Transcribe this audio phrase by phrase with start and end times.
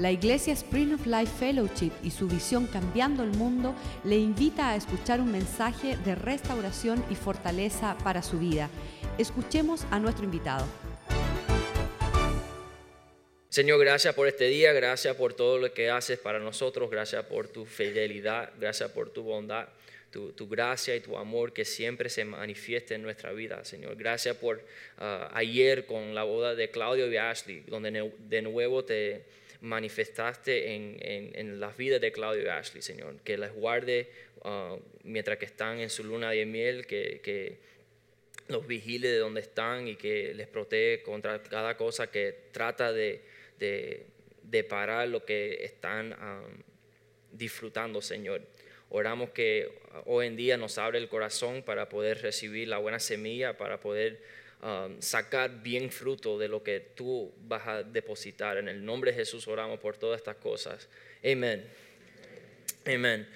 [0.00, 4.76] La Iglesia Spring of Life Fellowship y su visión Cambiando el Mundo le invita a
[4.76, 8.70] escuchar un mensaje de restauración y fortaleza para su vida.
[9.18, 10.66] Escuchemos a nuestro invitado.
[13.50, 17.48] Señor, gracias por este día, gracias por todo lo que haces para nosotros, gracias por
[17.48, 19.68] tu fidelidad, gracias por tu bondad,
[20.10, 23.96] tu, gracia y tu amor que siempre se manifiesta en nuestra vida, Señor.
[23.96, 24.64] Gracias por
[24.96, 29.24] ah, ayer con la boda de Claudio y Ashley, donde de nuevo te,
[29.60, 33.16] manifestaste en, las vidas de Claudio y Ashley, Señor.
[33.22, 34.10] Que las guarde
[34.44, 37.70] uh, mientras que están en su luna de miel, que,
[38.48, 43.22] los vigile de donde están y que les protege contra cada cosa que trata de
[44.68, 46.62] parar lo que están um,
[47.30, 48.42] disfrutando, Señor.
[48.88, 49.70] Oramos que
[50.06, 54.20] hoy en día nos abre el corazón para poder recibir la buena semilla, para poder
[54.62, 58.58] Um, sacar bien fruto de lo que tú vas a depositar.
[58.58, 60.86] En el nombre de Jesús oramos por todas estas cosas.
[61.24, 61.64] Amén.
[62.84, 63.26] Amén.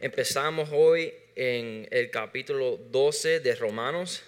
[0.00, 4.22] Empezamos hoy en el capítulo 12 de Romanos.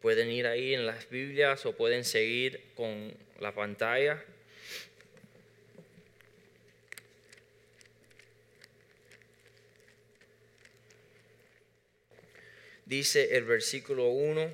[0.00, 4.24] Pueden ir ahí en las Biblias o pueden seguir con la pantalla.
[12.86, 14.50] Dice el versículo 1.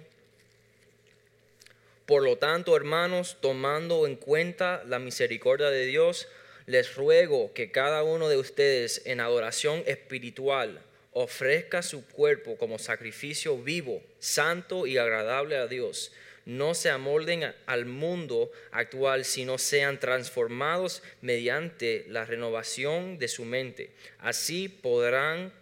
[2.06, 6.26] Por lo tanto, hermanos, tomando en cuenta la misericordia de Dios,
[6.66, 10.80] les ruego que cada uno de ustedes en adoración espiritual
[11.12, 16.12] ofrezca su cuerpo como sacrificio vivo, santo y agradable a Dios.
[16.44, 23.90] No se amolden al mundo actual, sino sean transformados mediante la renovación de su mente.
[24.18, 25.52] Así podrán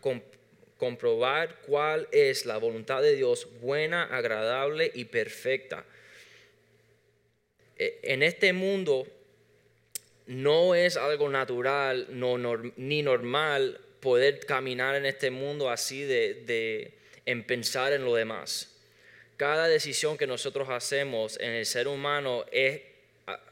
[0.81, 5.85] comprobar cuál es la voluntad de Dios buena, agradable y perfecta.
[7.77, 9.07] E, en este mundo
[10.27, 12.39] no es algo natural no,
[12.77, 16.95] ni normal poder caminar en este mundo así de, de
[17.27, 18.75] en pensar en lo demás.
[19.37, 22.81] Cada decisión que nosotros hacemos en el ser humano es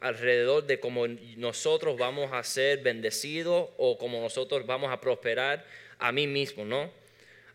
[0.01, 5.67] alrededor de cómo nosotros vamos a ser bendecidos o cómo nosotros vamos a prosperar
[5.99, 6.91] a mí mismo, ¿no?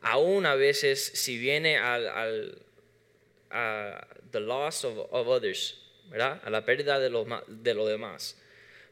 [0.03, 2.61] Aún a veces si viene al, al
[3.49, 5.77] a the loss of, others,
[6.09, 6.41] ¿verdad?
[6.43, 8.37] A la pérdida de los de lo demás.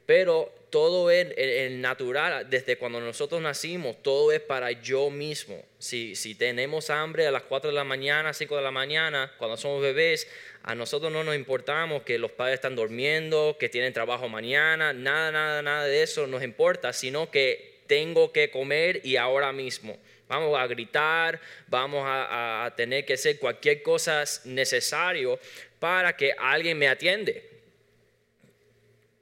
[0.05, 5.63] Pero todo es el, natural, desde cuando nosotros nacimos, todo es para yo mismo.
[5.79, 9.57] Si, si tenemos hambre a las 4 de la mañana, 5 de la mañana, cuando
[9.57, 10.27] somos bebés,
[10.63, 15.31] a nosotros no nos importamos que los padres están durmiendo, que tienen trabajo mañana, nada,
[15.31, 19.97] nada, nada de eso nos importa, sino que tengo que comer y ahora mismo.
[20.31, 25.37] Vamos a gritar, vamos a, tener que hacer cualquier cosa necesario
[25.77, 27.49] para que alguien me atiende.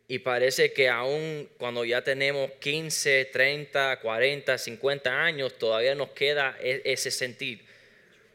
[0.08, 6.56] Y parece que aún cuando ya tenemos 15, 30, 40, 50 años, todavía nos queda
[6.62, 7.66] e, ese sentir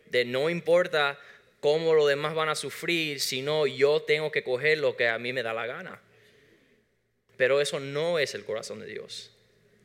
[0.07, 1.17] de no importa
[1.61, 5.33] cómo los demás van a sufrir, sino yo tengo que coger lo que a mí
[5.33, 6.03] me da la gana.
[7.37, 9.34] Pero eso no es el corazón de Dios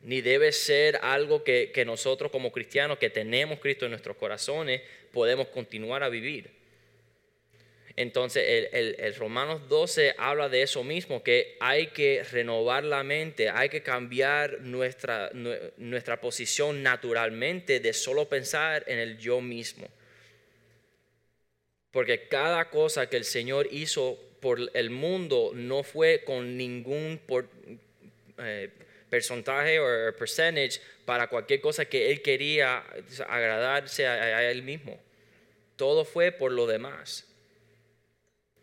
[0.04, 5.48] ni debe ser algo que, nosotros como cristianos que tenemos Cristo en nuestros corazones podemos
[5.48, 6.50] continuar a vivir.
[7.96, 13.50] Entonces el, el, Romanos 12 habla de eso mismo, que hay que renovar la mente,
[13.50, 15.32] hay que cambiar nuestra,
[15.78, 19.90] nuestra posición naturalmente de solo pensar en el yo mismo.
[21.92, 27.50] Porque cada cosa que el Señor hizo por el mundo no fue con ningún por,
[28.38, 28.70] eh,
[29.10, 32.84] porcentaje o percentage para cualquier cosa que él quería
[33.28, 35.00] agradarse a, él mismo.
[35.76, 37.26] Todo fue por lo demás.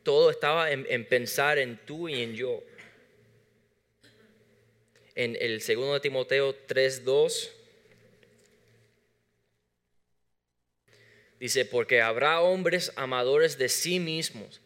[0.03, 2.62] Todo estaba en, pensar en tú y en yo.
[5.15, 7.51] En el segundo de Timoteo 3:2
[11.41, 14.61] dice, porque habrá hombres amadores de sí mismos,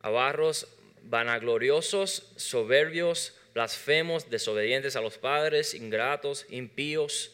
[0.00, 0.68] avarros,
[1.02, 7.30] vanagloriosos, soberbios, blasfemos, desobedientes a los padres, ingratos, impíos,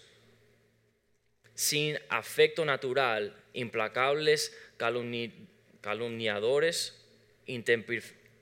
[1.55, 4.55] sin afecto natural, implacables,
[5.81, 7.02] calumniadores,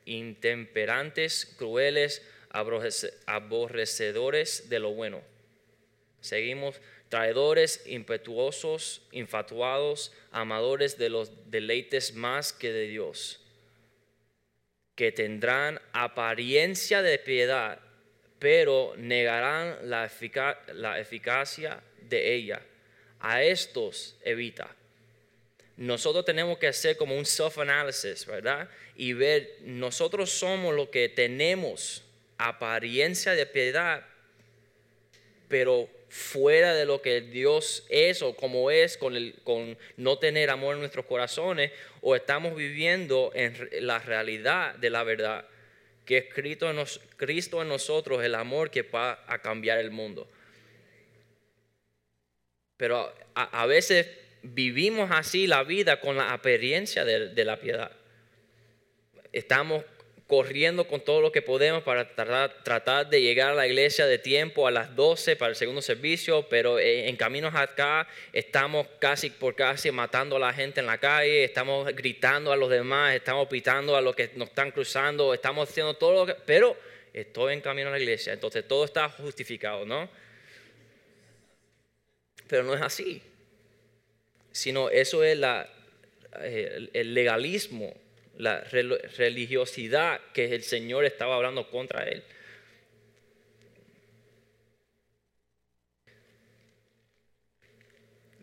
[0.05, 5.23] intemperantes, crueles, aborrecedores de lo bueno.
[6.21, 13.41] Seguimos, traidores, impetuosos, infatuados, amadores de los deleites más que de Dios
[14.99, 17.79] que tendrán apariencia de piedad,
[18.41, 20.07] pero negarán la,
[20.99, 22.61] eficacia de ella.
[23.21, 24.75] A estos evita.
[25.77, 28.69] nosotros tenemos que hacer como un self-analysis, ¿verdad?
[28.97, 32.03] Y ver, nosotros somos lo que tenemos
[32.37, 34.05] apariencia de piedad,
[35.47, 40.51] pero fuera de lo que Dios es o como es con, el, con no tener
[40.51, 45.45] amor en nuestros corazones, o estamos viviendo en la realidad de la verdad,
[46.05, 46.85] que es Cristo en,
[47.17, 50.29] Cristo en nosotros, el amor que va a cambiar el mundo.
[52.77, 54.09] Pero a, veces
[54.43, 57.91] vivimos así la vida con la apariencia de la piedad.
[59.33, 59.85] Estamos
[60.29, 64.67] corriendo con todo lo que podemos para tratar, de llegar a la iglesia de tiempo
[64.67, 69.55] a las 12 para el segundo servicio, pero eh, en caminos acá estamos casi por
[69.55, 73.97] casi matando a la gente en la calle, estamos gritando a los demás, estamos pitando
[73.97, 76.39] a los que nos están cruzando, estamos haciendo todo lo que...
[76.45, 76.77] Pero
[77.15, 80.11] estoy en camino a la iglesia, entonces todo está justificado, ¿no?
[82.47, 83.23] Pero no es así,
[84.53, 85.39] sino eso es
[86.43, 87.95] eh, el legalismo
[88.39, 92.23] la religiosidad que el Señor estaba hablando contra él.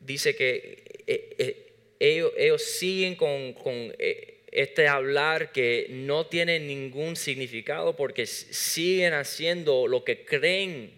[0.02, 3.56] Dice que eh, eh, ellos, siguen con,
[3.98, 10.92] eh, este hablar que no tiene ningún significado porque siguen haciendo lo que creen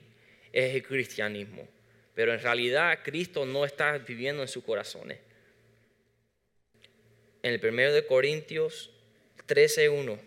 [0.51, 1.67] es el cristianismo.
[2.15, 5.19] Pero en realidad Cristo no está viviendo en sus corazones
[7.47, 8.91] en el primero de Corintios
[9.47, 10.19] 13.1.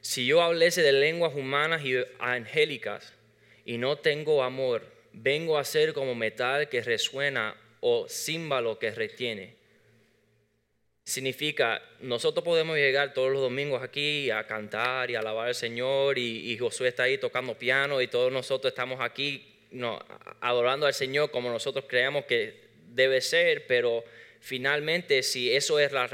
[0.00, 3.12] Si yo hablese de lenguas humanas y angélicas
[3.64, 9.56] y no tengo amor, vengo a ser como metal que resuena o címbalo que retiene.
[11.04, 16.52] Significa, nosotros podemos llegar todos los domingos aquí a cantar y alabar al Señor y,
[16.52, 20.04] y Josué está ahí tocando piano y todos nosotros estamos aquí no,
[20.40, 24.04] adorando al Señor como nosotros creemos que debe ser, pero
[24.40, 26.08] finalmente si eso es la,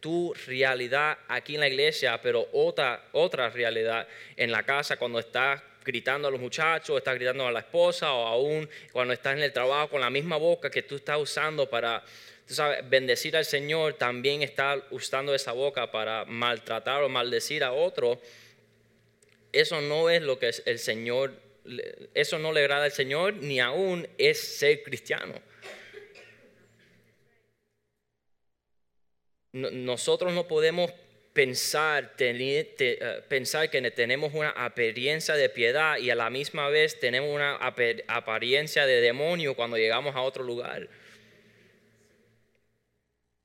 [0.00, 4.06] tu realidad aquí en la iglesia, pero otra, otra realidad
[4.36, 8.26] en la casa cuando estás gritando a los muchachos, estás gritando a la esposa o
[8.26, 12.04] aún cuando estás en el trabajo con la misma boca que tú estás usando para
[12.46, 17.72] tú sabes, bendecir al Señor, también estás usando esa boca para maltratar o maldecir a
[17.72, 18.20] otro.
[19.52, 21.32] Eso no es lo que el Señor
[22.14, 25.34] eso no le agrada al Señor, ni aún es ser cristiano.
[29.52, 30.92] Nosotros no podemos
[31.32, 37.30] pensar, eh, pensar que tenemos una apariencia de piedad y a la misma vez tenemos
[37.32, 40.88] una apariencia de demonio cuando llegamos a otro lugar.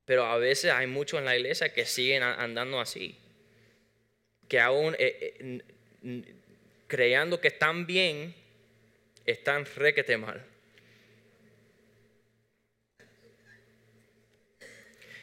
[0.06, 3.18] Pero a veces hay muchos en la iglesia que siguen andando así,
[4.50, 5.62] que aún eh,
[6.04, 6.34] eh,
[6.94, 8.36] creyendo que están bien,
[9.25, 10.45] están requete mal.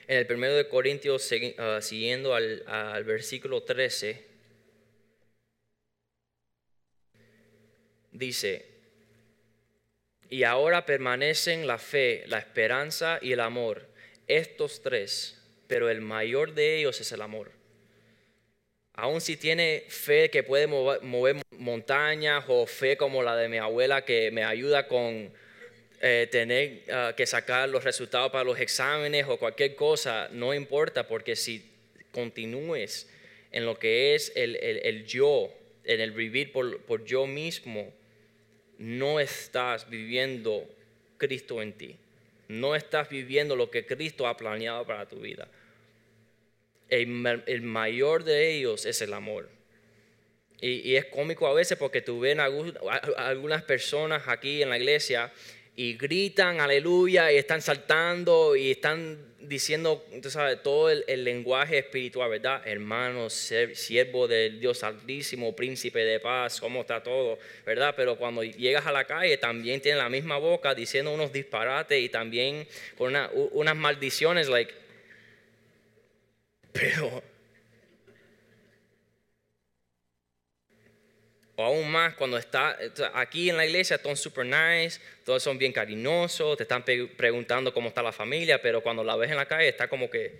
[0.08, 4.26] En el primero de Corintios, ah, siguiendo al, al versículo 13,
[8.10, 8.66] dice,
[10.28, 13.86] y ahora permanecen la fe, la esperanza y el amor,
[14.26, 17.59] estos tres, pero el mayor de ellos es el amor.
[19.00, 24.04] Aún si tiene fe que puede mover, montañas o fe como la de mi abuela
[24.04, 25.32] que me ayuda con
[26.02, 31.08] eh, tener ah, que sacar los resultados para los exámenes o cualquier cosa, no importa
[31.08, 31.64] porque si
[32.12, 33.08] continúes
[33.52, 35.50] en lo que es el, yo,
[35.84, 37.90] en el vivir por, por yo mismo,
[38.76, 40.68] no estás viviendo
[41.16, 41.96] Cristo en ti.
[42.48, 45.48] No estás viviendo lo que Cristo ha planeado para tu vida
[46.90, 49.48] el, mayor de ellos es el amor.
[50.60, 55.32] Y, es cómico a veces porque tú ves algunas personas aquí en la iglesia
[55.76, 60.04] y gritan aleluya y están saltando y están diciendo,
[60.62, 62.62] todo el, lenguaje espiritual, ¿verdad?
[62.66, 67.94] Hermano, siervo del Dios Altísimo, príncipe de paz, cómo está todo, ¿verdad?
[67.96, 72.08] Pero cuando llegas a la calle también tienen la misma boca diciendo unos disparates y
[72.08, 72.66] también
[72.96, 73.16] con
[73.52, 74.72] unas maldiciones, like,
[76.72, 77.22] pero,
[81.56, 82.78] o aún más, cuando está
[83.14, 87.74] aquí en la iglesia, todos son super nice, todos son bien cariñosos, te están preguntando
[87.74, 90.38] cómo está la familia, pero cuando la ves en la calle está como que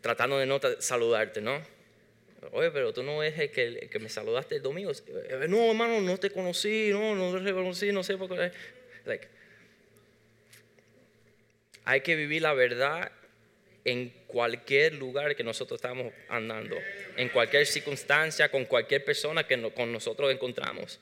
[0.00, 1.60] tratando de no saludarte, ¿no?
[2.52, 4.92] Oye, pero tú no eres el que, que me saludaste el domingo.
[4.92, 8.52] Eh, no, hermano, no te conocí, no, no te reconocí, no sé por qué.
[9.04, 9.28] Like,
[11.84, 13.10] hay que vivir la verdad
[13.90, 16.76] en cualquier lugar que nosotros estamos andando,
[17.16, 21.00] en cualquier circunstancia, con cualquier persona que con nosotros encontramos.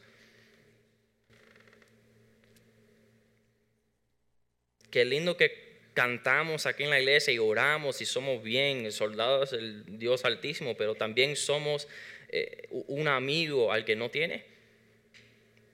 [4.90, 9.98] Qué lindo que cantamos aquí en la iglesia y oramos y somos bien soldados del
[9.98, 11.88] Dios Altísimo, pero también somos
[12.28, 14.44] eh, un amigo al que no tiene.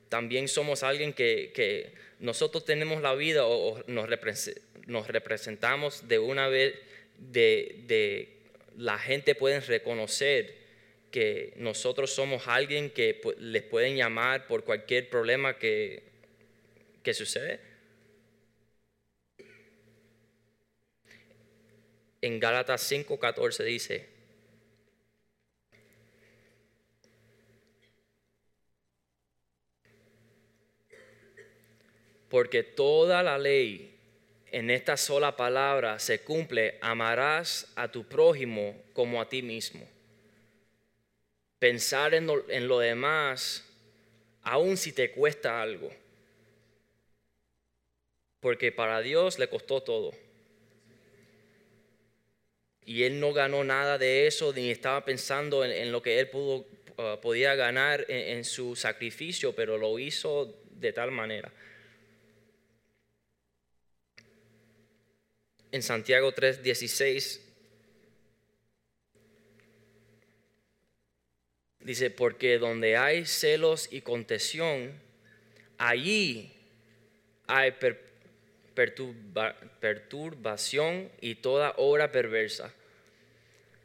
[0.08, 6.74] También somos alguien que, nosotros tenemos la vida o nos, representamos de una vez
[7.30, 8.28] de,
[8.76, 10.62] la gente puede reconocer
[11.10, 16.02] que nosotros somos alguien que les pueden llamar por cualquier problema que,
[17.02, 17.72] que sucede.
[22.22, 24.08] en Gálatas 5:14 dice,
[32.28, 33.91] porque toda la ley
[34.52, 39.88] en esta sola palabra se cumple, amarás a tu prójimo como a ti mismo.
[41.58, 43.64] Pensar en lo, demás,
[44.42, 45.90] aun si te cuesta algo,
[48.40, 50.12] porque para Dios le costó todo.
[52.84, 56.66] Y él no ganó nada de eso, ni estaba pensando en, lo que él pudo,
[56.98, 61.50] uh, podía ganar en, su sacrificio, pero lo hizo de tal manera.
[65.72, 67.40] En Santiago 3:16
[71.80, 74.92] dice, porque donde hay celos y contención,
[75.78, 76.52] allí
[77.46, 77.72] hay
[79.80, 82.72] perturbación y toda obra perversa.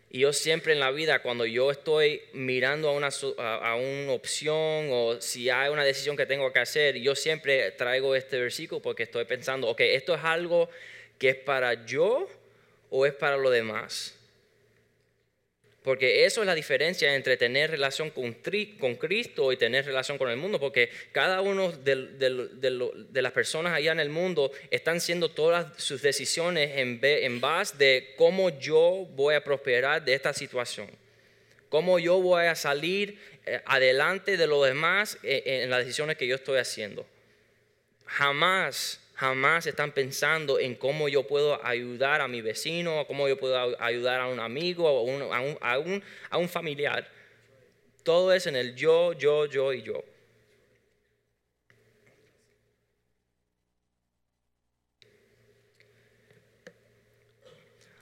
[0.09, 4.89] Y yo siempre en la vida, cuando yo estoy mirando a una, a una opción
[4.91, 9.03] o si hay una decisión que tengo que hacer, yo siempre traigo este versículo porque
[9.03, 10.69] estoy pensando, ok, esto es algo
[11.17, 12.27] que es para yo
[12.89, 14.13] o es para los demás.
[15.87, 20.35] Porque eso es la diferencia entre tener relación con, Cristo y tener relación con el
[20.35, 20.59] mundo.
[20.59, 26.71] Porque cada uno de, las personas allá en el mundo están haciendo todas sus decisiones
[26.75, 30.89] en, en base de cómo yo voy a prosperar de esta situación.
[31.69, 36.27] Cómo yo voy a salir eh, adelante de los demás eh, en las decisiones que
[36.27, 37.05] yo estoy haciendo.
[38.05, 43.75] Jamás jamás están pensando en cómo yo puedo ayudar a mi vecino, cómo yo puedo
[43.81, 45.41] ayudar a un amigo, un, a
[45.79, 47.09] un, a un, familiar.
[48.03, 50.03] Todo es en el yo, yo, yo y yo.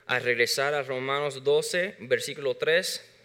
[0.06, 3.15] Al regresar a Romanos 12, versículo 3,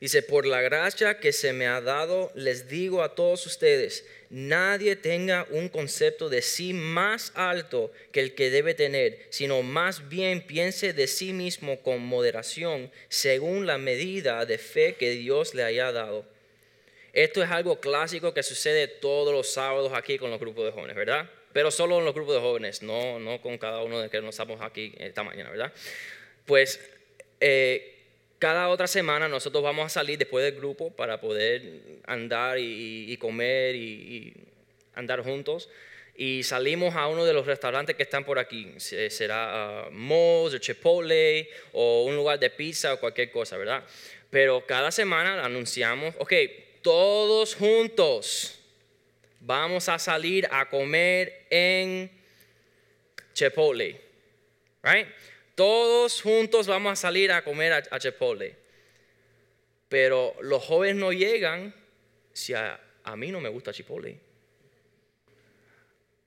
[0.00, 4.96] Dice, por la gracia que se me ha dado, les digo a todos ustedes, nadie
[4.96, 10.40] tenga un concepto de sí más alto que el que debe tener, sino más bien
[10.40, 15.92] piense de sí mismo con moderación, según la medida de fe que Dios le haya
[15.92, 16.24] dado.
[17.12, 20.96] Esto es algo clásico que sucede todos los sábados aquí con los grupos de jóvenes,
[20.96, 21.28] ¿verdad?
[21.52, 24.30] Pero solo en los grupos de jóvenes, no, no con cada uno de que nos
[24.30, 25.74] estamos aquí esta mañana, ¿verdad?
[26.46, 26.80] Pues
[27.40, 27.99] eh,
[28.40, 33.76] cada otra semana nosotros vamos a salir después del grupo para poder andar y, comer
[33.76, 34.34] y,
[34.94, 35.68] andar juntos.
[36.16, 38.72] Y salimos a uno de los restaurantes que están por aquí.
[38.78, 43.84] Será uh, Mo's o Chipotle o un lugar de pizza o cualquier cosa, ¿verdad?
[44.30, 46.32] Pero cada semana anunciamos, ok,
[46.80, 48.58] todos juntos
[49.40, 52.10] vamos a salir a comer en
[53.34, 54.00] Chipotle.
[54.82, 55.08] Right?
[55.60, 58.56] Todos juntos vamos a salir a comer a, Chipotle.
[59.90, 61.74] Pero los jóvenes no llegan
[62.32, 62.80] si a,
[63.18, 64.18] mí no me gusta Chipotle.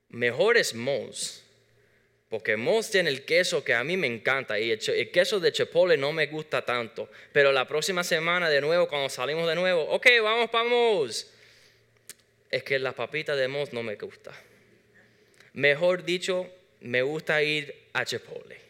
[0.10, 1.44] Mejor es Moss.
[2.30, 5.98] Porque Moss tiene el queso que a mí me encanta y el, queso de Chipotle
[5.98, 7.10] no me gusta tanto.
[7.32, 11.34] Pero la próxima semana de nuevo, cuando salimos de nuevo, ok, vamos para Moss.
[12.52, 14.32] Es que la papita de Moss no me gusta.
[15.54, 16.48] Mejor dicho,
[16.82, 18.63] me gusta ir a Chipotle.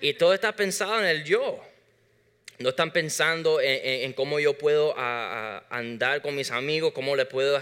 [0.00, 1.60] Y todo está pensado en el yo.
[2.58, 7.60] No están pensando en, cómo yo puedo andar con mis amigos, cómo le puedo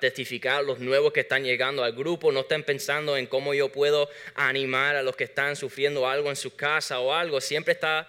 [0.00, 2.32] testificar los nuevos que están llegando al grupo.
[2.32, 6.36] No están pensando en cómo yo puedo animar a los que están sufriendo algo en
[6.36, 7.40] su casa o algo.
[7.40, 8.08] Siempre está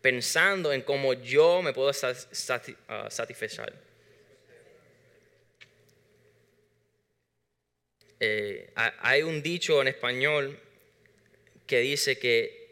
[0.00, 3.74] pensando en cómo yo me puedo ah, satisfacer.
[8.18, 10.58] Eh, hay un dicho en español
[11.66, 12.65] que dice que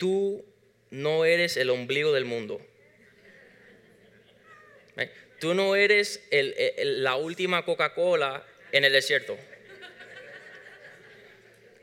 [0.00, 0.42] tú
[0.90, 2.60] no eres el ombligo del mundo.
[5.38, 9.38] Tú no eres la última Coca-Cola en el desierto.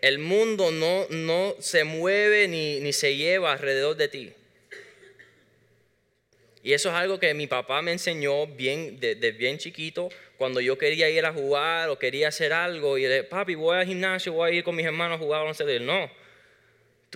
[0.01, 4.33] El mundo no, no se mueve ni, ni se lleva alrededor de ti.
[6.61, 10.77] Y eso es algo que mi papá me enseñó bien, desde bien chiquito, cuando yo
[10.77, 12.99] quería ir a jugar o quería hacer algo.
[12.99, 15.83] Y le papi, voy al gimnasio, voy a ir con mis hermanos a jugar baloncesto.
[15.83, 16.11] No,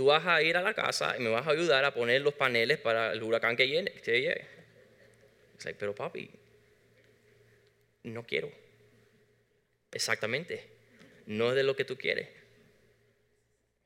[0.02, 2.34] tú vas a ir a la casa y me vas a ayudar a poner los
[2.34, 4.48] paneles para el huracán que llegue.
[5.78, 6.28] Pero papi,
[8.06, 8.52] no quiero.
[9.92, 10.66] Exactamente.
[11.28, 12.30] No es de lo que tú quieres.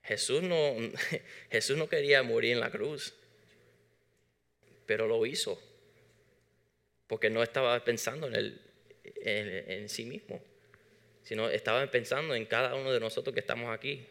[0.03, 0.73] Jesús no,
[1.51, 3.13] Jesús no quería morir en la cruz
[4.85, 5.59] pero lo hizo,
[7.07, 8.61] porque no estaba pensando en, el,
[9.03, 10.39] en, sí mismo,
[11.23, 14.07] sino estaba pensando en cada uno de nosotros que estamos aquí.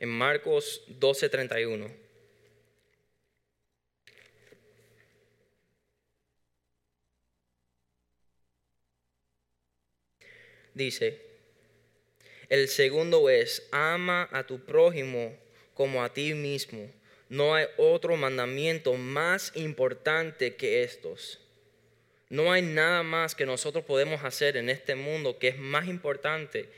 [0.00, 2.10] En Marcos 12:31.
[10.74, 11.20] dice,
[12.48, 15.36] el segundo es, ama a tu prójimo
[15.74, 16.90] como a ti mismo.
[17.28, 21.38] No hay otro mandamiento más importante que estos.
[22.28, 26.68] No hay nada más que nosotros podemos hacer en este mundo que es más importante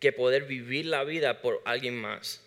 [0.00, 2.42] que poder vivir la vida por alguien más.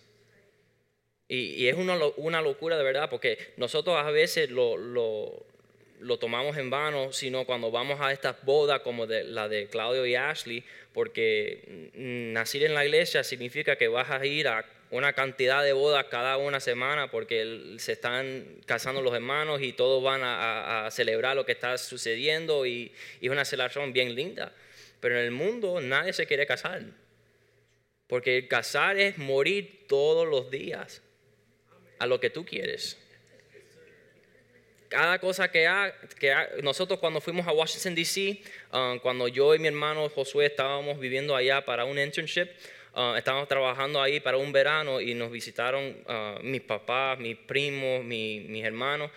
[1.28, 6.68] Y, es una, una, locura de verdad, porque nosotros a veces lo, lo, tomamos en
[6.68, 11.90] vano, sino cuando vamos a estas bodas como de, la de Claudio y Ashley, porque
[11.94, 16.36] nacer en la iglesia significa que vas a ir a una cantidad de bodas cada
[16.36, 21.52] una semana porque se están casando los hermanos y todos van a, celebrar lo que
[21.52, 24.52] está sucediendo y, es una celebración bien linda.
[25.00, 26.82] Pero en el mundo nadie se quiere casar,
[28.06, 31.02] porque casar es morir todos los días
[31.98, 32.98] a lo que tú quieres
[34.94, 36.32] cada cosa que, ha, que
[36.62, 38.40] nosotros cuando fuimos a Washington, D.C.,
[38.72, 42.48] um, cuando yo y mi hermano Josué estábamos viviendo allá para un internship,
[42.94, 48.04] uh, estábamos trabajando ahí para un verano y nos visitaron uh, mis papás, mis primos,
[48.04, 49.10] mis hermanos,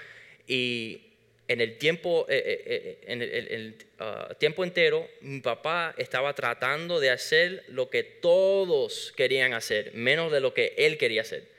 [0.48, 1.02] y
[1.48, 7.00] en el tiempo, eh, eh, eh, en el, uh, tiempo entero, mi papá estaba tratando
[7.00, 11.57] de hacer lo que todos querían hacer, menos de lo que él quería hacer.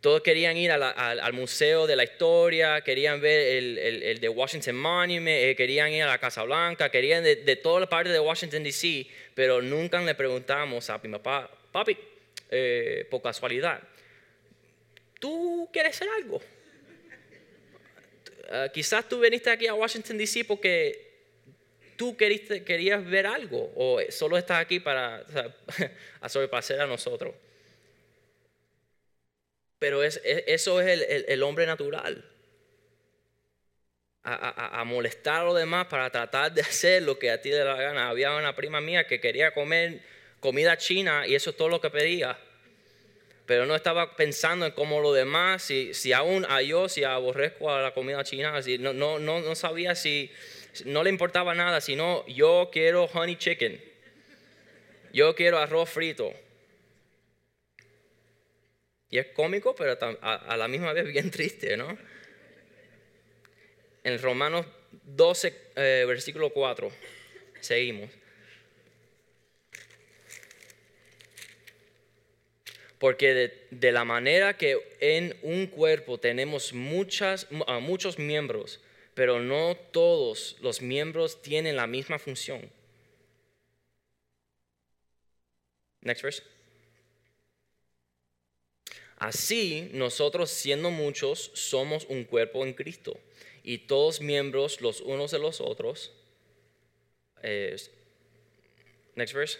[0.00, 5.56] Todos querían ir al Museo de la Historia, querían ver el, de Washington Monument, eh,
[5.56, 9.06] querían ir a la Casa Blanca, querían de, de toda la parte de Washington, D.C.,
[9.34, 11.98] pero nunca le preguntamos a mi papá, papi,
[12.50, 13.82] eh, por casualidad,
[15.18, 16.40] ¿tú quieres hacer algo?
[18.50, 20.44] Ah, quizás tú viniste aquí a Washington, D.C.
[20.44, 21.08] porque
[21.96, 25.24] tú querías ver algo o solo estás aquí para
[26.22, 27.34] o a nosotros.
[29.78, 32.24] Pero es, eso es el, hombre natural.
[34.24, 37.76] A, molestar a los demás para tratar de hacer lo que a ti le da
[37.76, 38.08] la gana.
[38.08, 40.00] Había una prima mía que quería comer
[40.40, 42.38] comida china y eso es todo lo que pedía.
[43.46, 47.70] Pero no estaba pensando en cómo lo demás, si, si aún a yo, si aborrezco
[47.70, 50.30] a la comida china, no, no, no, no sabía si,
[50.84, 53.82] no le importaba nada, sino yo quiero honey chicken,
[55.12, 56.32] yo quiero arroz frito.
[59.10, 61.96] Y es cómico, pero a, la misma vez bien triste, ¿no?
[64.04, 64.66] En Romanos
[65.04, 66.90] 12, eh, versículo 4,
[67.60, 68.10] seguimos.
[72.98, 77.46] Porque de, la manera que en un cuerpo tenemos muchas,
[77.80, 78.80] muchos miembros,
[79.14, 82.70] pero no todos los miembros tienen la misma función.
[86.00, 86.57] Next verse.
[89.18, 93.18] Así, nosotros siendo muchos, somos un cuerpo en Cristo
[93.64, 96.12] y todos miembros los unos de los otros.
[99.16, 99.58] next verse.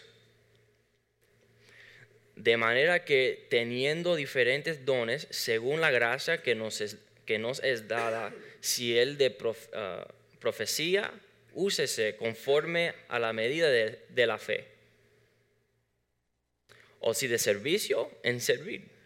[2.37, 7.89] De manera que teniendo diferentes dones, según la gracia que nos es, que nos es
[7.89, 9.37] dada, si el de
[9.75, 10.07] ah,
[10.39, 11.13] profecía,
[11.53, 14.69] úsese conforme a la medida de, de la fe.
[17.01, 18.98] O si de servicio, en servir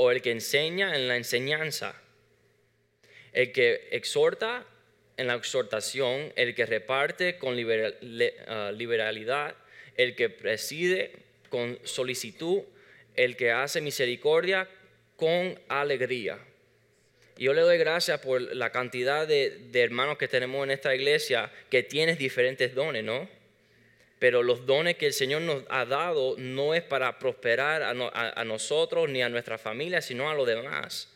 [0.00, 2.00] o el que enseña en la enseñanza,
[3.32, 4.64] el que exhorta
[5.16, 7.54] en la exhortación, el que reparte con
[8.46, 9.56] ah, liberalidad,
[9.96, 11.10] el que preside
[11.48, 12.62] con solicitud,
[13.16, 14.68] el que hace misericordia
[15.16, 16.38] con alegría.
[17.36, 21.50] Yo le doy gracias por la cantidad de, de hermanos que tenemos en esta iglesia
[21.70, 23.28] que tienes diferentes dones, ¿no?
[24.18, 29.08] Pero los dones que el Señor nos ha dado no es para prosperar a, nosotros
[29.08, 31.08] ni a nuestra familia, sino a los demás.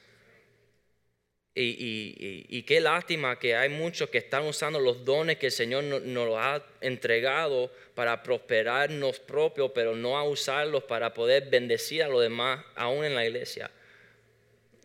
[1.55, 6.37] Y, qué lástima que hay muchos que están usando los dones que el Señor nos,
[6.39, 12.65] ha entregado para prosperarnos propios, pero no a usarlos para poder bendecir a los demás,
[12.77, 13.71] aún en la iglesia.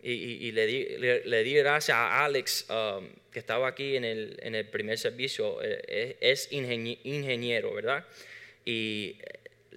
[0.02, 3.08] Y, le, di, le, di, gracias a Alex, um,
[3.40, 8.06] estaba aquí en el, en el primer servicio, eh, es, ingeniero, ¿verdad?
[8.66, 9.18] Y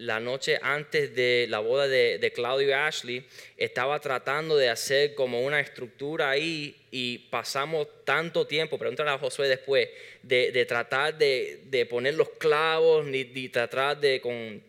[0.01, 5.43] la noche antes de la boda de, Claudio y Ashley, estaba tratando de hacer como
[5.43, 9.89] una estructura ahí y pasamos tanto tiempo, pregúntale a Josué después,
[10.23, 14.63] de, tratar de, poner los clavos, ni, tratar de, con,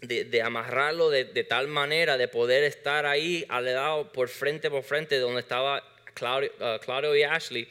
[0.00, 5.18] de, amarrarlo de, tal manera de poder estar ahí al lado por frente por frente
[5.18, 7.68] donde estaba Claudio, uh, Claudio y Ashley.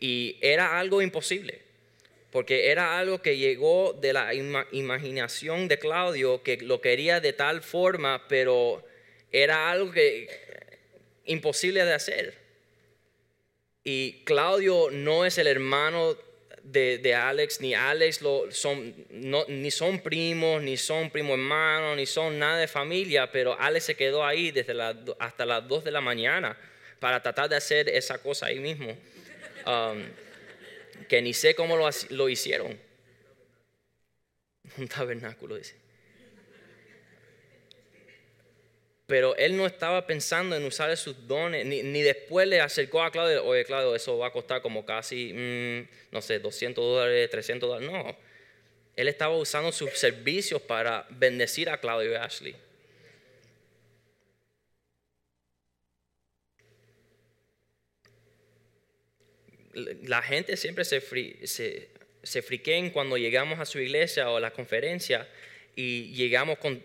[0.00, 1.60] Y era algo imposible
[2.30, 7.62] porque era algo que llegó de la imaginación de Claudio, que lo quería de tal
[7.62, 8.84] forma, pero
[9.32, 9.92] era algo
[11.24, 12.38] imposible de hacer.
[13.82, 16.16] Y Claudio no es el hermano
[16.62, 18.94] de, Alex, ni Alex lo, son,
[19.48, 23.96] ni son primos, ni son primo hermanos, ni son nada de familia, pero Alex se
[23.96, 24.74] quedó ahí desde
[25.18, 26.56] hasta las 2 de la mañana
[27.00, 28.96] para tratar de hacer esa cosa ahí mismo.
[29.66, 30.04] Um,
[31.08, 32.78] que ni sé cómo lo, lo hicieron.
[34.78, 35.74] Un tabernáculo, dice.
[39.10, 43.44] Pero él no estaba pensando en usar sus dones, ni, después le acercó a Claudio,
[43.44, 47.90] oye Claudio, eso va a costar como casi, mm, no sé, 200 dólares, 300 dólares.
[47.90, 48.16] No,
[48.94, 52.54] él estaba usando sus servicios para bendecir a Claudio y Ashley.
[59.74, 61.00] La gente siempre se,
[62.22, 65.28] se friquen cuando llegamos a su iglesia o a la conferencia
[65.76, 66.82] y llegamos con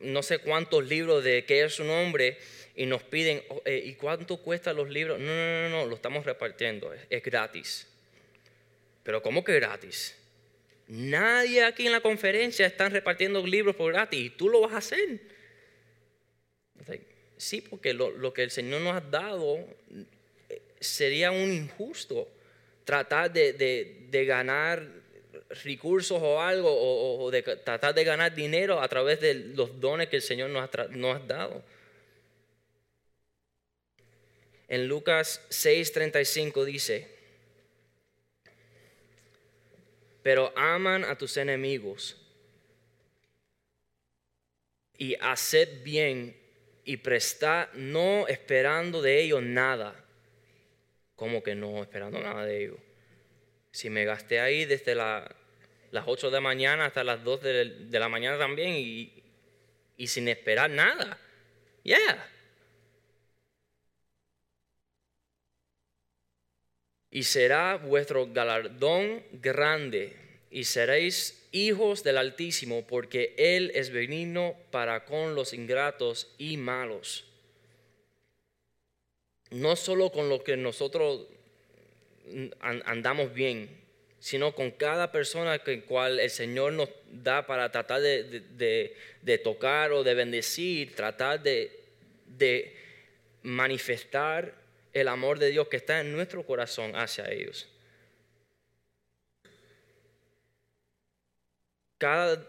[0.00, 2.38] no sé cuántos libros de qué es su nombre
[2.74, 5.18] y nos piden, oh, eh, ¿y cuánto cuestan los libros?
[5.18, 7.86] No, no, no, no, lo estamos repartiendo, es, gratis.
[9.02, 10.16] Pero ¿cómo que gratis?
[10.88, 14.78] Nadie aquí en la conferencia está repartiendo libros por gratis y tú lo vas a
[14.78, 15.20] hacer.
[17.36, 19.58] Sí, porque lo, lo que el Señor nos ha dado
[20.82, 22.28] sería un injusto
[22.84, 24.86] tratar de, ganar
[25.64, 30.16] recursos o algo, o, de tratar de ganar dinero a través de los dones que
[30.16, 31.62] el Señor nos ha, nos ha dado.
[34.68, 37.08] En Lucas 6:35 dice,
[40.22, 42.16] pero aman a tus enemigos
[44.96, 46.36] y haced bien
[46.84, 50.01] y prestad no esperando de ellos nada
[51.22, 51.80] ¿Cómo que no?
[51.80, 52.80] Esperando nada de ellos.
[53.70, 55.24] Si me gasté ahí desde las
[56.04, 59.22] 8 de la mañana hasta las 2 de, la mañana también y,
[60.08, 61.16] sin esperar nada.
[61.84, 62.28] Yeah.
[67.12, 70.16] Y será vuestro galardón grande
[70.50, 77.31] y seréis hijos del Altísimo porque Él es benigno para con los ingratos y malos
[79.52, 81.26] no solo con lo que nosotros
[82.60, 83.68] andamos bien,
[84.18, 90.02] sino con cada persona que cual el Señor nos da para tratar de, tocar o
[90.02, 91.80] de bendecir, tratar de,
[92.26, 92.76] de
[93.42, 94.54] manifestar
[94.92, 97.68] el amor de Dios que está en nuestro corazón hacia ellos.
[101.98, 102.46] Cada,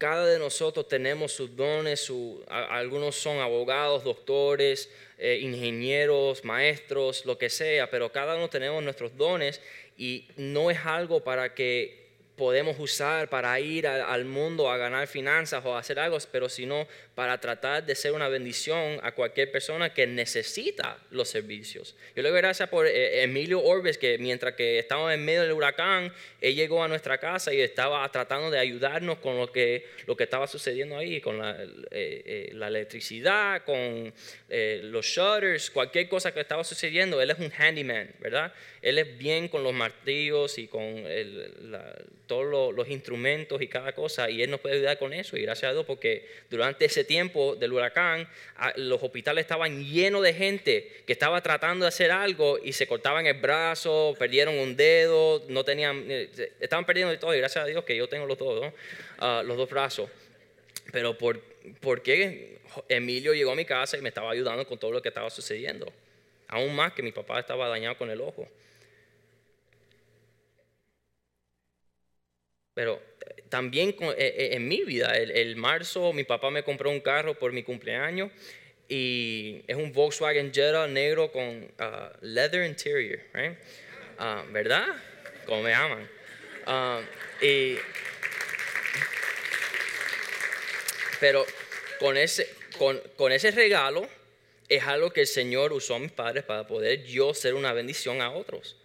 [0.00, 2.10] cada de nosotros tenemos sus dones,
[2.48, 9.14] algunos son abogados, doctores, eh, ingenieros, maestros, lo que sea, pero cada uno tenemos nuestros
[9.14, 9.60] dones
[9.98, 12.09] y no es algo para que
[12.40, 17.38] podemos usar para ir al mundo a ganar finanzas o hacer algo, pero sino para
[17.38, 21.94] tratar de ser una bendición a cualquier persona que necesita los servicios.
[22.16, 25.52] Yo le doy gracias por eh, Emilio Orbes, que mientras que estábamos en medio del
[25.52, 30.16] huracán, él llegó a nuestra casa y estaba tratando de ayudarnos con lo que, lo
[30.16, 34.14] que estaba sucediendo ahí, con la, eh, eh, electricidad, con
[34.48, 37.20] los shutters, cualquier cosa que estaba sucediendo.
[37.20, 38.54] Él es un handyman, ¿verdad?
[38.80, 41.94] Él es bien con los martillos y con el, la,
[42.30, 45.36] todos los, instrumentos y cada cosa, y Él nos puede ayudar con eso.
[45.36, 48.28] Y gracias a Dios, porque durante ese tiempo del huracán,
[48.76, 53.26] los hospitales estaban llenos de gente que estaba tratando de hacer algo y se cortaban
[53.26, 57.66] el brazo, perdieron un dedo, no tenían, eh, estaban perdiendo de todo, y gracias a
[57.66, 58.72] Dios que yo tengo los dos,
[59.18, 60.08] ah, los dos brazos.
[60.92, 61.40] Pero por,
[61.80, 65.30] porque Emilio llegó a mi casa y me estaba ayudando con todo lo que estaba
[65.30, 65.92] sucediendo.
[66.46, 68.46] Aún más que mi papá estaba dañado con el ojo.
[72.80, 77.00] Pero eh, también eh, eh, en mi vida, el, marzo mi papá me compró un
[77.00, 78.30] carro por mi cumpleaños
[78.88, 83.58] y es un Volkswagen Jetta negro con uh, leather interior, right?
[84.18, 84.86] Uh, ¿verdad?
[85.44, 86.08] Como me aman.
[86.66, 87.76] Uh, y,
[91.20, 91.44] pero
[91.98, 94.08] con ese, con, con ese regalo
[94.70, 98.22] es algo que el Señor usó a mis padres para poder yo ser una bendición
[98.22, 98.79] a otros.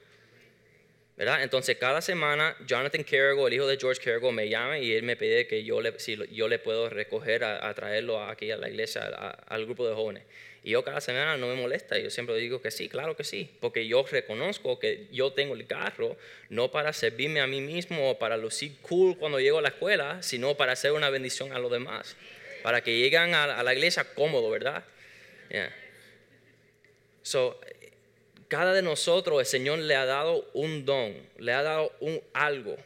[1.17, 1.43] ¿Verdad?
[1.43, 5.15] Entonces cada semana Jonathan Carrigo, el hijo de George Carrigo, me llama y él me
[5.15, 9.01] pide que yo le, si yo le puedo recoger a, traerlo aquí a la iglesia,
[9.01, 10.23] al grupo de jóvenes.
[10.63, 13.51] Y yo cada semana no me molesta, yo siempre digo que sí, claro que sí,
[13.61, 16.17] porque yo reconozco que yo tengo el carro
[16.49, 20.23] no para servirme a mí mismo o para lucir cool cuando llego a la escuela,
[20.23, 22.17] sino para hacer una bendición a los demás,
[22.63, 24.83] para que lleguen a, la iglesia cómodo, ¿verdad?
[25.51, 25.71] Yeah.
[27.21, 27.59] So,
[28.55, 32.77] cada de nosotros el Señor le ha dado un don, le ha dado un algo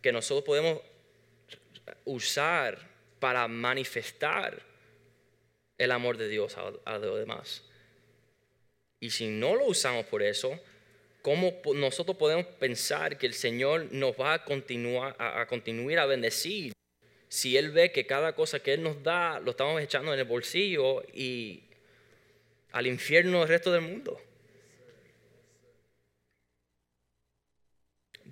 [0.00, 0.80] que nosotros podemos
[2.06, 2.78] usar
[3.18, 4.62] para manifestar
[5.76, 7.62] el amor de Dios a, los demás.
[8.98, 10.58] Y si no lo usamos por eso,
[11.20, 16.06] ¿cómo nosotros podemos pensar que el Señor nos va a continuar a, a continuar a
[16.06, 16.72] bendecir
[17.28, 20.24] si Él ve que cada cosa que Él nos da lo estamos echando en el
[20.24, 21.64] bolsillo y
[22.72, 24.18] al infierno del resto del mundo?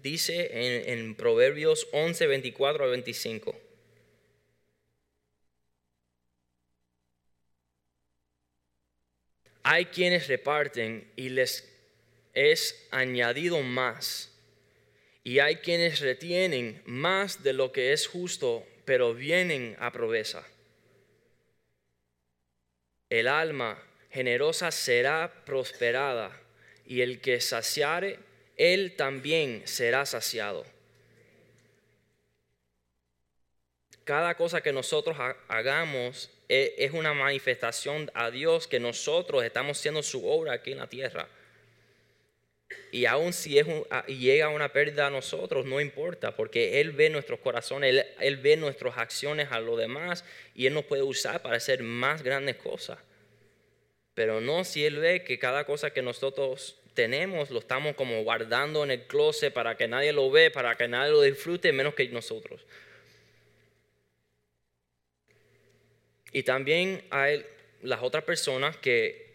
[0.03, 3.55] Dice en, Proverbios 11, 24 a 25.
[9.63, 11.69] Hay quienes reparten y les
[12.33, 14.33] es añadido más.
[15.25, 20.47] Y hay quienes retienen más de lo que es justo, pero vienen a proveza.
[23.11, 26.33] El alma generosa será prosperada,
[26.87, 28.19] y el que saciare
[28.59, 30.67] él también será saciado.
[34.05, 35.17] Cada cosa que nosotros
[35.49, 40.79] hagamos e, es una manifestación a Dios que nosotros estamos haciendo su obra aquí en
[40.79, 41.29] la tierra.
[42.91, 43.67] Y aun si es
[44.07, 48.57] llega una pérdida a nosotros, no importa, porque Él ve nuestros corazones, él, él, ve
[48.57, 52.99] nuestras acciones a los demás y Él nos puede usar para hacer más grandes cosas.
[54.15, 58.83] Pero no si Él ve que cada cosa que nosotros tenemos lo estamos como guardando
[58.83, 62.09] en el closet para que nadie lo ve, para que nadie lo disfrute, menos que
[62.09, 62.61] nosotros.
[66.33, 67.47] Y también hay
[67.83, 69.29] las otras personas que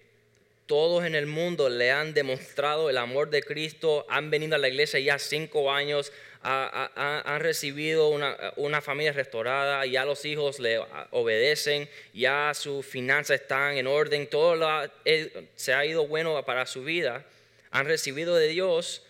[0.66, 4.68] todos en el mundo le han demostrado el amor de Cristo, han venido a la
[4.68, 12.52] iglesia ya cinco años, han recibido una, familia restaurada, ya los hijos le obedecen, ya
[12.54, 14.60] sus finanzas están en orden, todo
[15.56, 17.26] se ha ido bueno para su vida
[17.74, 19.02] han recibido de Dios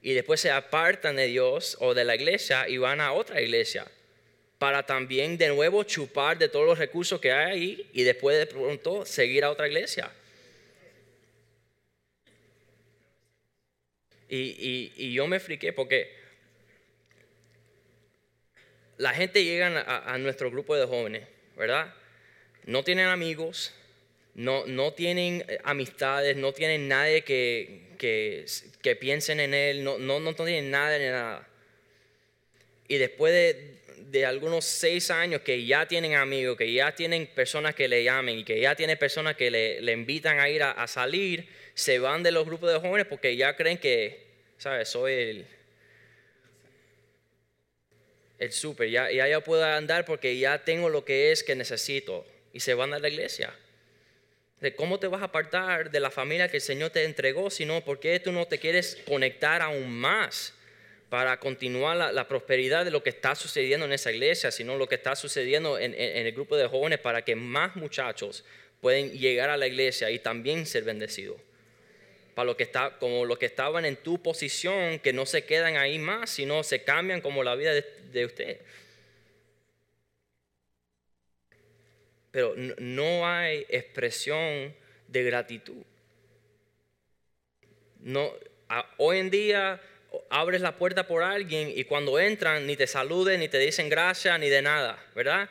[0.00, 3.84] y después se apartan de Dios o de la iglesia y van a otra iglesia
[4.58, 8.46] para también de nuevo chupar de todos los recursos que hay ahí y después de
[8.46, 10.08] pronto seguir a otra iglesia.
[14.28, 16.16] Y, yo me friqué porque
[18.98, 21.92] la gente llega a, a, nuestro grupo de jóvenes, ¿verdad?
[22.64, 23.74] No tienen amigos,
[24.34, 30.34] no, no tienen amistades, no tienen nadie que, que, piensen en Él, no, no, no
[30.34, 31.48] tienen nada de nada.
[32.88, 33.78] Y después de,
[34.10, 38.40] de, algunos seis años que ya tienen amigos, que ya tienen personas que le llamen
[38.40, 42.24] y que ya tienen personas que le, le invitan a ir a, salir, se van
[42.24, 44.26] de los grupos de jóvenes porque ya creen que,
[44.58, 44.88] ¿sabes?
[44.88, 45.46] Soy el,
[48.40, 52.26] el súper, ya, ya, ya puedo andar porque ya tengo lo que es que necesito.
[52.52, 53.54] Y se van a la iglesia
[54.62, 57.84] de cómo te vas a apartar de la familia que el Señor te entregó, sino
[57.84, 60.54] porque tú no te quieres conectar aún más
[61.08, 64.94] para continuar la, prosperidad de lo que está sucediendo en esa iglesia, sino lo que
[64.94, 68.44] está sucediendo en, el grupo de jóvenes para que más muchachos
[68.80, 71.40] pueden llegar a la iglesia y también ser bendecidos.
[72.36, 75.76] Para lo que está, como los que estaban en tu posición, que no se quedan
[75.76, 78.60] ahí más, sino se cambian como la vida de, de usted.
[82.32, 84.74] Pero no hay expresión
[85.06, 85.84] de gratitud.
[88.00, 88.32] No,
[88.96, 89.80] hoy en día
[90.30, 94.40] abres la puerta por alguien y cuando entran ni te saluden, ni te dicen gracias,
[94.40, 95.48] ni de nada, ¿verdad?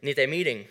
[0.00, 0.70] Ni te miren.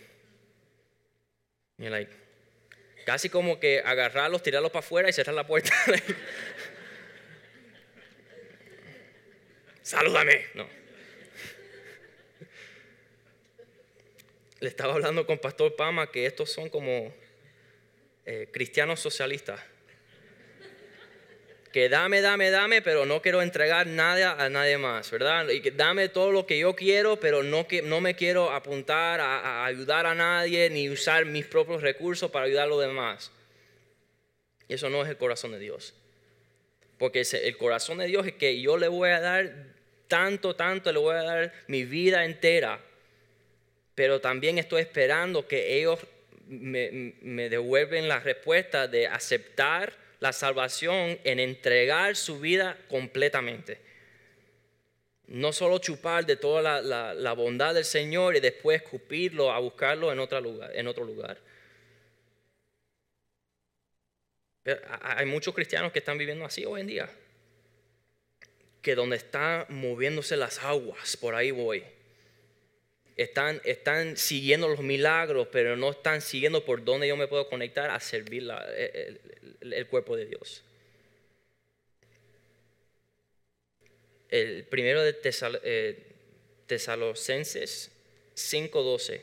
[3.06, 5.74] casi como que agarrarlos, tirarlos para afuera y cerrar la puerta.
[9.82, 10.46] Salúdame.
[10.54, 10.79] No.
[14.60, 17.14] Le estaba hablando con Pastor Pama que estos son como
[18.26, 19.60] eh, cristianos socialistas.
[21.72, 25.50] que dame, dame, dame, pero no quiero entregar nada a nadie más, ¿verdad?
[25.50, 29.22] Y que dame todo lo que yo quiero, pero no, que, no me quiero apuntar
[29.22, 33.32] a, a ayudar a nadie ni usar mis propios recursos para ayudar a los demás.
[34.68, 35.94] Y eso no es el corazón de Dios.
[36.98, 39.54] Porque el corazón de Dios es que yo le voy a dar
[40.10, 42.80] tanto, tanto, le voy a dar mi vida entera.
[44.00, 46.00] Pero también estoy esperando que ellos
[46.48, 53.78] me, me devuelven la respuesta de aceptar la salvación en entregar su vida completamente.
[55.28, 60.20] No solo chupar de toda la, bondad del Señor y después escupirlo a buscarlo en
[60.20, 60.72] otro lugar.
[60.74, 61.38] En otro lugar.
[65.02, 67.10] hay muchos cristianos que están viviendo así hoy en día.
[68.82, 71.99] Que donde están moviéndose las aguas, por ahí voy
[73.22, 77.92] están, están siguiendo los milagros, pero no están siguiendo por dónde yo me puedo conectar
[77.92, 78.50] a servir
[79.60, 80.64] el, cuerpo de Dios.
[84.30, 85.18] El primero de
[85.64, 86.06] eh,
[86.66, 87.92] Tesalocenses
[88.36, 89.22] 5:12.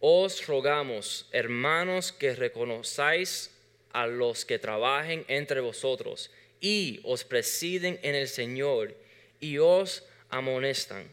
[0.00, 3.50] Os rogamos, hermanos, que reconozcáis
[3.92, 6.30] a los que trabajen entre vosotros
[6.64, 8.94] y os presiden en el Señor
[9.38, 11.06] y os amonestan.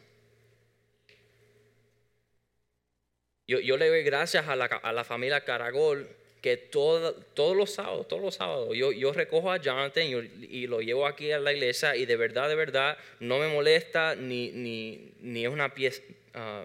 [3.46, 6.08] Yo, le doy gracias a la, familia Caragol
[6.40, 11.06] que todos los sábados, todos los sábados, yo, yo recojo a Jonathan y, lo llevo
[11.06, 15.50] aquí a la iglesia y de verdad, de verdad, no me molesta ni, ni, es
[15.50, 16.00] una pieza,
[16.32, 16.64] ah,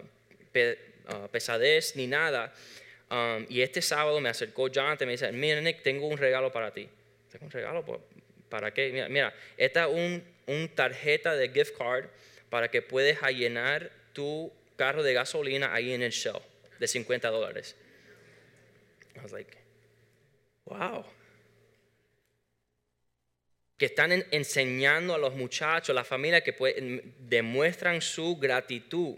[1.09, 2.53] ah, pesadez ni nada.
[3.11, 6.53] Um, y este sábado me acercó Jonathan y me dice, mira Nick, tengo un regalo
[6.53, 6.87] para ti.
[7.29, 7.99] Tengo un regalo, pues,
[8.49, 9.07] ¿Para qué?
[9.09, 12.05] Mira, esta es un, tarjeta de gift card
[12.49, 16.41] para que puedas llenar tu carro de gasolina ahí en el Shell
[16.79, 17.75] de 50 dólares.
[19.15, 19.57] I was like,
[20.65, 21.03] wow.
[23.77, 29.17] Que están enseñando a los muchachos, a la familia, que demuestran su gratitud,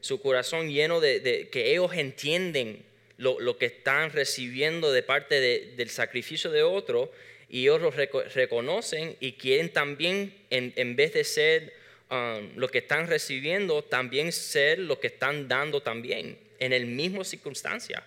[0.00, 2.84] su corazón lleno de, que ellos entienden
[3.16, 7.12] lo, lo, que están recibiendo de parte del sacrificio de otro
[7.48, 11.72] y ellos lo reconocen y quieren también, en, vez de ser
[12.10, 17.22] um, lo que están recibiendo, también ser lo que están dando también, en el mismo
[17.22, 18.04] circunstancia.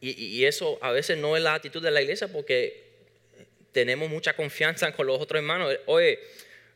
[0.00, 2.84] Y, eso a veces no es la actitud de la iglesia porque
[3.72, 5.76] tenemos mucha confianza con los otros hermanos.
[5.86, 6.20] Oye,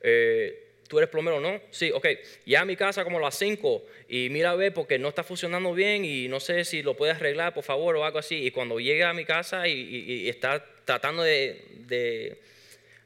[0.02, 1.60] eh, ¿Tú eres plomero no?
[1.70, 2.04] Sí, ok.
[2.46, 6.04] Ya a mi casa como las 5 y mira a porque no está funcionando bien
[6.04, 8.44] y no sé si lo puedes arreglar, por favor, o algo así.
[8.44, 12.40] Y cuando llega a mi casa y, está tratando de,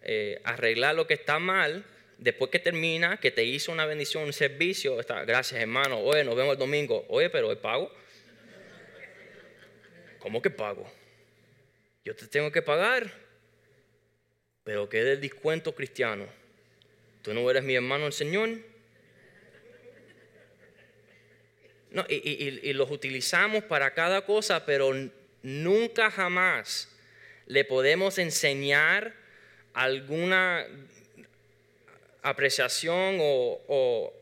[0.00, 1.84] eh, arreglar lo que está mal,
[2.16, 6.36] después que termina, que te hizo una bendición, un servicio, está, gracias hermano, oye, nos
[6.36, 7.04] vemos el domingo.
[7.10, 7.92] Oye, pero el pago.
[10.20, 10.90] ¿Cómo que pago?
[12.02, 13.12] Yo te tengo que pagar.
[14.62, 16.43] Pero ¿qué del descuento cristiano?
[17.24, 18.50] ¿Tú no eres mi hermano el Señor?
[21.90, 24.92] No, y, los utilizamos para cada cosa, pero
[25.42, 26.90] nunca jamás
[27.46, 29.14] le podemos enseñar
[29.72, 30.66] alguna
[32.20, 34.12] apreciación o,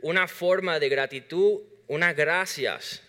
[0.00, 3.02] una forma de gratitud, unas gracias,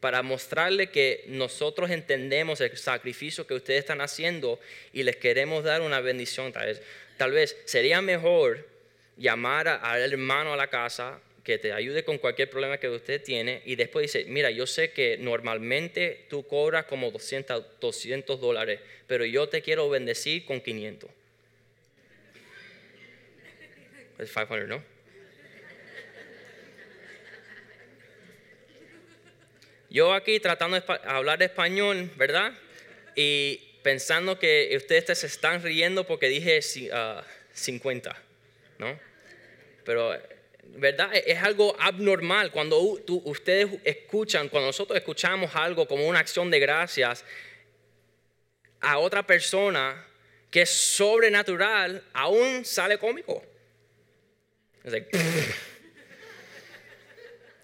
[0.00, 4.58] para mostrarle que nosotros entendemos el sacrificio que ustedes están haciendo
[4.94, 6.52] y les queremos dar una bendición.
[6.52, 6.80] Tal vez
[7.16, 8.66] tal vez sería mejor
[9.16, 13.62] llamar al hermano a la casa que te ayude con cualquier problema que usted tiene
[13.64, 19.24] y después dice, mira, yo sé que normalmente tú cobras como 200, 200 dólares, pero
[19.24, 21.08] yo te quiero bendecir con 500.
[24.18, 24.96] Es 500, ¿no?
[29.88, 32.52] Yo aquí tratando de hablar español, ¿verdad?
[33.14, 38.16] Y pensando que ustedes se están riendo porque dije 50, ah,
[38.78, 38.98] ¿no?
[39.84, 40.12] Pero,
[40.74, 41.14] ¿verdad?
[41.14, 46.58] E-, es algo abnormal cuando ustedes escuchan, cuando nosotros escuchamos algo como una acción de
[46.58, 47.24] gracias
[48.80, 50.04] a otra persona
[50.50, 53.40] que es sobrenatural, aún sale cómico.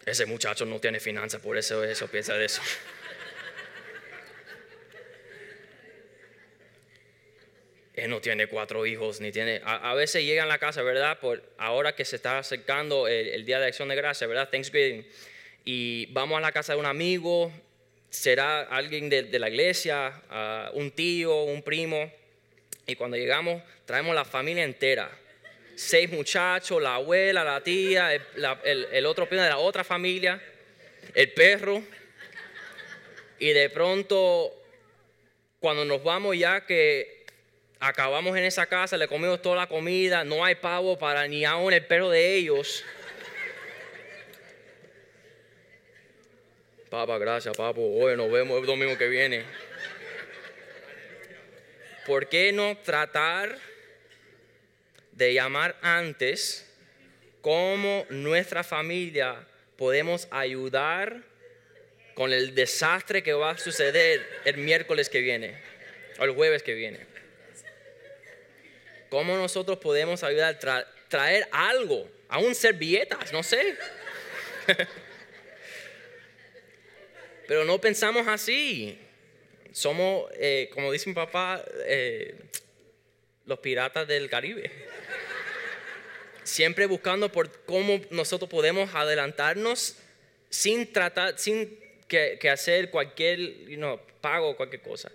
[0.07, 2.63] ese muchacho no tiene finanzas, por eso eso piensa de eso.
[8.09, 9.61] No tiene cuatro hijos, ni tiene...
[9.65, 11.19] A, veces llega a la casa, ¿verdad?
[11.21, 14.48] Por, ahora que se está acercando el, Día de Acción de Gracia, ¿verdad?
[14.50, 15.07] Thanksgiving.
[15.65, 17.53] Y vamos a la casa de un amigo,
[18.11, 20.23] será alguien de, la iglesia,
[20.73, 22.13] un tío, un primo.
[22.87, 25.11] Y cuando llegamos, traemos la familia entera.
[25.75, 30.42] Seis muchachos, la abuela, la tía, el, el otro primo de la otra familia,
[31.15, 31.83] el perro.
[33.38, 34.53] Y de pronto,
[35.61, 37.21] cuando nos vamos ya que
[37.83, 41.73] acabamos en esa casa, le comimos toda la comida, no hay pavo para ni aún
[41.73, 42.85] el perro de ellos.
[46.89, 47.81] Papá, gracias, papo.
[47.81, 49.45] Hoy nos vemos el domingo que viene.
[52.07, 53.59] ¿Por qué no tratar
[55.11, 56.71] de llamar antes
[57.41, 59.45] cómo nuestra familia
[59.77, 61.23] podemos ayudar
[62.15, 65.61] con el desastre que va a suceder el miércoles que viene
[66.21, 67.12] o el jueves que viene?
[69.13, 73.77] ¿Cómo nosotros podemos ayudar a traer algo, aún servilletas, no sé?
[77.46, 78.98] Pero no pensamos así.
[79.71, 82.37] Somos, eh, como dice mi papá, eh,
[83.44, 84.73] los piratas del Caribe.
[86.42, 89.96] Siempre buscando por cómo nosotros podemos adelantarnos
[90.48, 95.13] sin tratar, sin que, hacer cualquier you know, pago, cualquier cosa.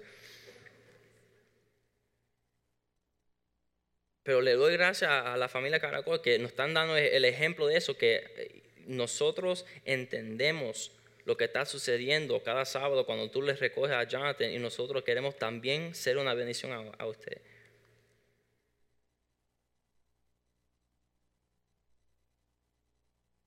[4.28, 7.78] Pero le doy gracias a la familia Caracol que nos están dando el ejemplo de
[7.78, 10.92] eso, que nosotros entendemos
[11.24, 15.38] lo que está sucediendo cada sábado cuando tú les recoges a Jonathan y nosotros queremos
[15.38, 17.40] también ser una bendición a, usted.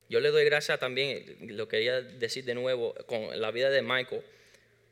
[0.09, 4.22] Yo le doy gracias también, lo quería decir de nuevo, con la vida de Michael,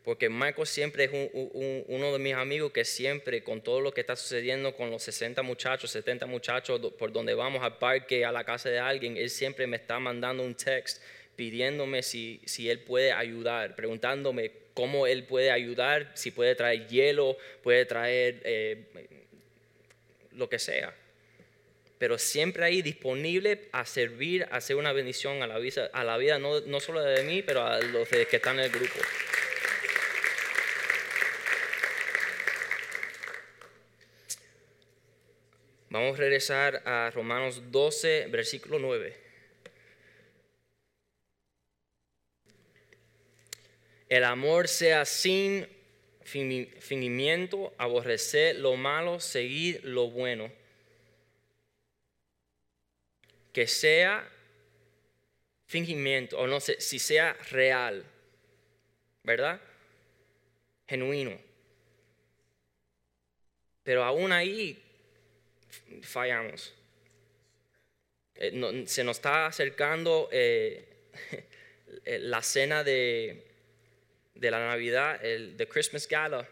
[0.09, 4.17] porque Michael siempre es uno de mis amigos que siempre, con todo lo que está
[4.17, 8.71] sucediendo con los 60 muchachos, 70 muchachos, por donde vamos al parque, a la casa
[8.71, 11.03] de alguien, él siempre me está mandando un text
[11.37, 17.37] pidiéndome si, si Él puede ayudar, preguntándome cómo Él puede ayudar, si puede traer hielo,
[17.63, 18.87] puede traer eh,
[20.33, 20.95] lo que sea.
[21.99, 26.17] Pero siempre ahí disponible a servir, a hacer una bendición a la vida, a la
[26.17, 29.01] vida no, no solo de mí, pero a los que están en el grupo.
[35.91, 39.17] Vamos a regresar a Romanos 12, versículo 9.
[44.09, 45.67] El amor sea sin
[46.23, 50.53] fingimiento, aborrecer lo malo, seguir lo bueno.
[53.53, 54.31] Que sea
[55.67, 58.05] fingimiento, o no sé, si sea real,
[59.23, 59.61] ¿verdad?
[60.87, 61.39] Genuino.
[63.83, 64.83] Pero aún ahí
[66.03, 66.75] fallamos.
[68.35, 70.85] Eh, se nos está acercando eh,
[72.05, 73.45] la cena de,
[74.35, 76.49] de la Navidad, el the Christmas Gala,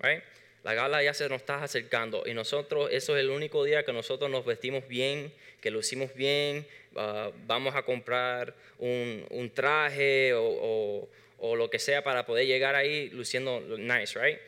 [0.00, 0.22] right?
[0.64, 3.92] La gala ya se nos está acercando y nosotros, eso es el único día que
[3.92, 10.32] nosotros nos vestimos bien, que lo hicimos bien, ah, vamos a comprar un, un traje
[10.32, 11.06] o,
[11.38, 14.38] o, lo que sea para poder llegar ahí luciendo nice, right?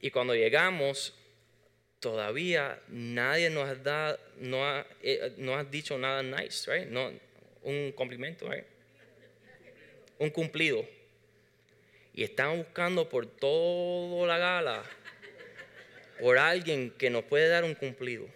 [0.00, 1.12] Y cuando llegamos,
[2.00, 6.86] todavía nadie nos ha, ha, eh, no ha dicho nada nice?
[6.86, 7.12] No,
[7.62, 8.48] un cumplimiento?
[10.18, 10.86] Un cumplido
[12.14, 14.82] y están buscando por toda la gala
[16.18, 18.26] por alguien que nos puede dar un cumplido.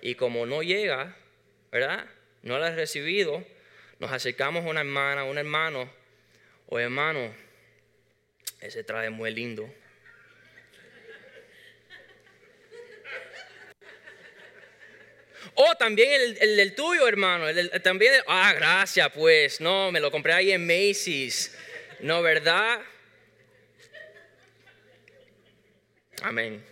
[0.00, 1.14] Y como no llega,
[1.70, 2.06] ¿verdad?
[2.42, 3.44] No la ha recibido,
[3.98, 5.90] nos acercamos a una hermana, a un hermano,
[6.68, 7.34] o hermano,
[8.60, 9.70] ese traje muy lindo.
[15.56, 17.48] O también el, el, del tuyo, hermano.
[17.48, 19.60] El, también, ah, gracias, pues.
[19.60, 21.56] No, me lo compré ahí en Macy's.
[22.00, 22.80] ¿No verdad?
[26.22, 26.62] Amén.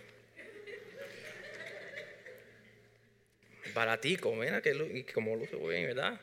[3.73, 6.19] Baratico, mira que como luce bien, ¿verdad?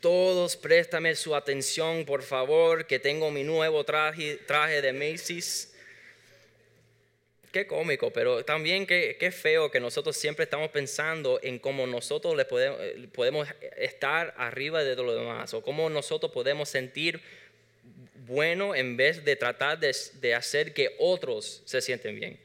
[0.00, 5.74] Todos préstame su atención, por favor, que tengo mi nuevo traje, traje de Macy's.
[7.58, 12.36] Qué cómico, pero también qué, qué, feo que nosotros siempre estamos pensando en cómo nosotros
[12.36, 12.78] le podemos,
[13.12, 17.20] podemos estar arriba de lo demás o cómo nosotros podemos sentir
[18.28, 22.38] bueno en vez de tratar de, de hacer que otros se sienten bien.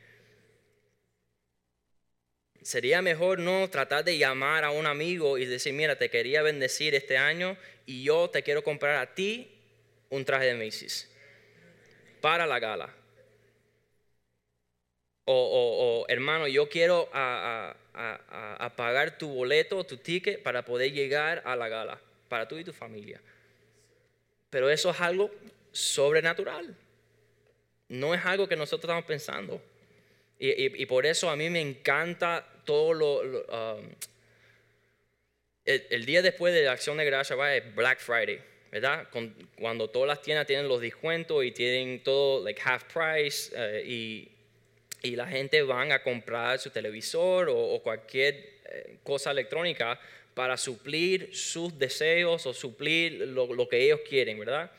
[2.64, 6.95] Sería mejor no tratar de llamar a un amigo y decir, mira, te quería bendecir
[6.95, 7.55] este año
[7.86, 9.47] y yo te quiero comprar a ti
[10.09, 11.07] un traje de Macy's
[12.20, 13.02] para la gala
[15.26, 17.76] o, hermano, yo quiero a,
[18.76, 22.74] pagar tu boleto, tu ticket para poder llegar a la gala, para tú y tu
[22.74, 23.21] familia.
[24.49, 25.32] Pero eso es algo
[25.71, 26.76] sobrenatural.
[27.89, 29.61] No es algo que nosotros estamos pensando.
[30.39, 33.19] Y, por eso a mí me encanta todo lo...
[33.19, 33.89] Um,
[35.65, 38.41] el, día después de la acción de gracia va es Black Friday.
[38.74, 39.07] ¿verdad?
[39.59, 44.32] cuando todas las tiendas tienen los descuentos y tienen todo like half price eh, y,
[45.03, 49.99] y, la gente van a comprar su televisor o, cualquier eh, cosa electrónica
[50.33, 54.71] para suplir sus deseos o suplir lo, lo, que ellos quieren, ¿verdad?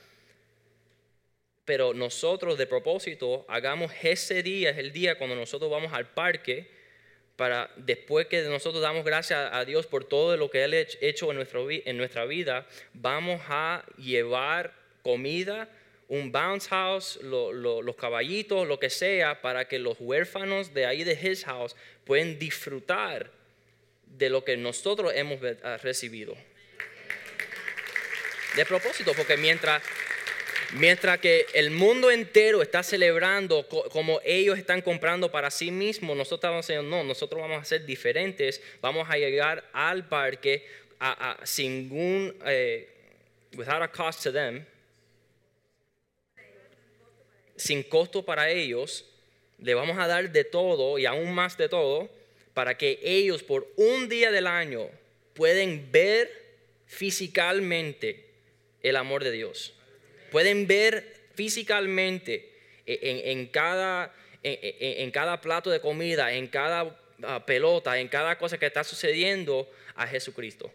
[1.64, 6.68] Pero nosotros de propósito hagamos ese día, es el día cuando nosotros vamos al parque
[7.36, 11.30] para después que nosotros damos gracias a Dios por todo lo que Él ha hecho
[11.30, 14.72] en, nuestra vida, vamos a llevar
[15.02, 15.68] comida,
[16.08, 21.18] un bounce house, los caballitos, lo que sea, para que los huérfanos de ahí de
[21.20, 21.74] His house
[22.04, 23.30] puedan disfrutar
[24.06, 25.40] de lo que nosotros hemos
[25.82, 26.36] recibido.
[28.56, 29.82] De propósito, porque mientras
[30.76, 36.38] Mientras que el mundo entero está celebrando como ellos están comprando para sí mismos, nosotros
[36.38, 40.66] estamos diciendo, no, nosotros vamos a ser diferentes, vamos a llegar al parque
[41.44, 42.88] sin un, eh,
[43.56, 44.66] without a cost to them,
[47.56, 49.04] sin costo para ellos,
[49.58, 52.08] le vamos a dar de todo y aún más de todo
[52.52, 54.88] para que ellos por un día del año
[55.34, 56.30] pueden ver
[56.86, 58.26] físicamente
[58.82, 59.74] el amor de Dios
[60.34, 62.50] pueden ver físicamente
[62.86, 68.66] en, cada, en, cada plato de comida, en cada ah, pelota, en cada cosa que
[68.66, 70.72] está sucediendo a Jesucristo.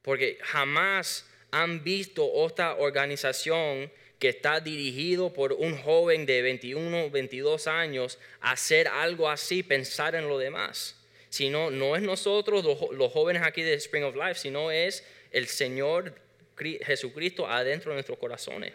[0.00, 7.66] Porque jamás han visto otra organización que está dirigido por un joven de 21, 22
[7.66, 10.94] años hacer algo así, pensar en lo demás.
[11.30, 12.62] Sino, no es nosotros
[12.92, 16.14] los jóvenes aquí de Spring of Life, sino es el Señor
[16.82, 18.74] Jesucristo adentro de nuestros corazones.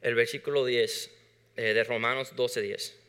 [0.00, 1.10] El versículo 10
[1.56, 3.01] eh, de Romanos 12, 10.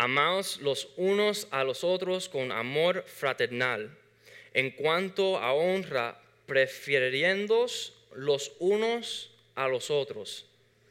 [0.00, 3.94] Amaos los unos a los otros con amor fraternal,
[4.54, 10.46] en cuanto a honra, prefiriéndoos los unos a los otros,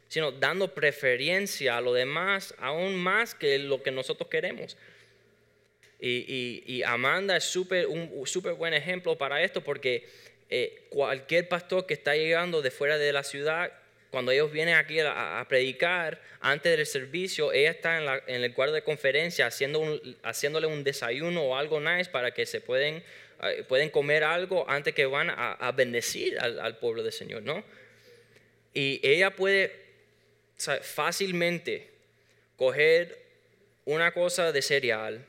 [0.09, 4.77] sino dando preferencia a lo demás aún más que lo que nosotros queremos.
[5.99, 10.07] Y, Amanda es super, un súper buen ejemplo para esto porque
[10.51, 13.71] eh, cualquier pastor que está llegando de fuera de la ciudad,
[14.11, 18.81] cuando ellos vienen aquí a, predicar, antes del servicio, ella está en, el cuarto de
[18.81, 23.03] conferencia haciendo haciéndole un desayuno o algo nice para que se pueden
[23.67, 27.63] pueden comer algo antes que van a, bendecir al, pueblo del Señor, ¿no?
[28.73, 29.71] Y ella puede
[30.81, 31.89] fácilmente
[32.57, 33.17] coger
[33.85, 35.25] una cosa de cereal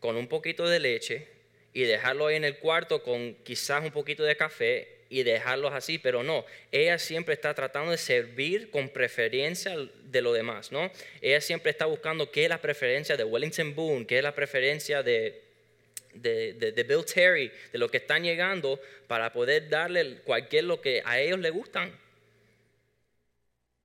[0.00, 1.28] con un poquito de leche
[1.72, 5.98] y dejarlo ahí en el cuarto con quizás un poquito de café y dejarlos así,
[5.98, 10.90] pero no, ella siempre está tratando de servir con preferencia de lo demás, ¿no?
[11.20, 15.04] Ella siempre está buscando qué es la preferencia de Wellington Boone, qué es la preferencia
[15.04, 15.44] de
[16.14, 21.20] de, Bill Terry, de lo que están llegando, para poder darle cualquier lo que a
[21.20, 21.92] ellos les gustan.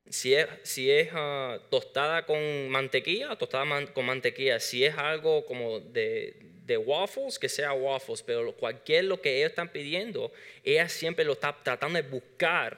[0.09, 4.59] Si es, si es ah, tostada con mantequilla, tostada con mantequilla.
[4.59, 6.35] Si es algo como de,
[6.69, 8.23] de, waffles, que sea waffles.
[8.23, 10.31] Pero cualquier lo que ellos están pidiendo,
[10.63, 12.77] ella siempre lo está tratando de buscar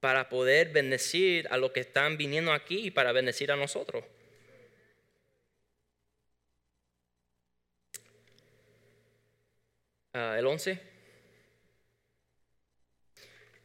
[0.00, 4.04] para poder bendecir a los que están viniendo aquí y para bendecir a nosotros.
[10.12, 10.80] Ah, el 11.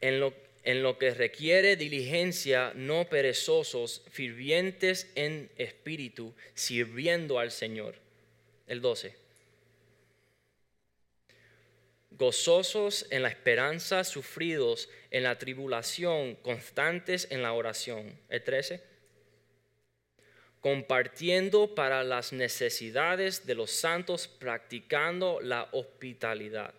[0.01, 8.02] En lo, en lo que requiere diligencia, no perezosos, firvientes en espíritu, sirviendo al Señor.
[8.73, 9.15] El 12.
[12.09, 18.17] Gozosos en la esperanza, sufridos en la tribulación, constantes en la oración.
[18.29, 18.81] El 13
[20.59, 26.73] compartiendo para las necesidades de los santos, practicando la hospitalidad.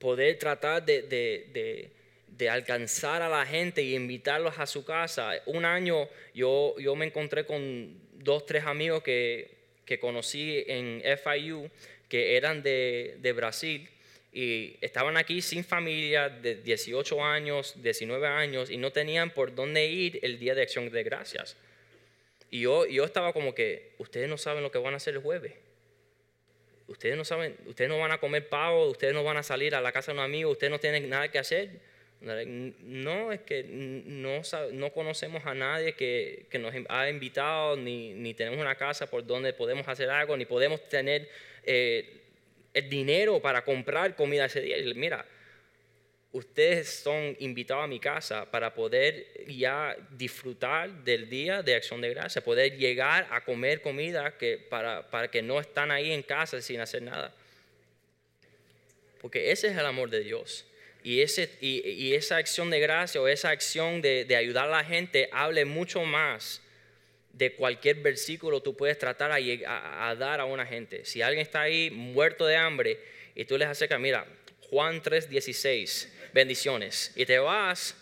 [0.00, 1.92] Poder tratar de,
[2.50, 5.30] alcanzar a la gente y invitarlos a su casa.
[5.46, 9.53] Un año yo, yo me encontré con dos, tres amigos que,
[9.84, 11.70] que conocí en FIU
[12.08, 13.88] que eran de, de Brasil
[14.32, 19.86] y estaban aquí sin familia de 18 años, 19 años y no tenían por dónde
[19.86, 21.56] ir el día de acción de gracias.
[22.50, 25.20] Y yo, yo estaba como que, ustedes no saben lo que van a hacer el
[25.20, 25.54] jueves.
[26.88, 29.80] Ustedes no saben, ustedes no van a comer pavo, ustedes no van a salir a
[29.80, 31.80] la casa de un amigo, ustedes no tienen nada que hacer.
[32.24, 34.40] No, es que no,
[34.72, 39.86] no conocemos a nadie que, nos ha invitado, ni, tenemos una casa por donde podemos
[39.88, 41.28] hacer algo, ni podemos tener
[41.64, 42.22] eh,
[42.72, 44.76] el dinero para comprar comida ese día.
[44.94, 45.26] Mira,
[46.32, 52.08] ustedes son invitados a mi casa para poder ya disfrutar del día de acción de
[52.08, 56.60] gracia, poder llegar a comer comida que para, para que no están ahí en casa
[56.62, 57.34] sin hacer nada.
[59.20, 60.66] Porque ese es el amor de Dios.
[61.04, 64.84] Y, ese, y, esa acción de gracia o esa acción de, de, ayudar a la
[64.84, 66.62] gente hable mucho más
[67.34, 71.04] de cualquier versículo tú puedes tratar a, a, dar a una gente.
[71.04, 72.98] Si alguien está ahí muerto de hambre
[73.34, 74.26] y tú les acercas, mira,
[74.70, 77.96] Juan 3:16, bendiciones, y te vas,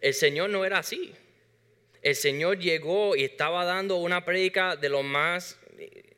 [0.00, 1.12] el Señor no era así.
[2.00, 5.58] El Señor llegó y estaba dando una prédica de lo más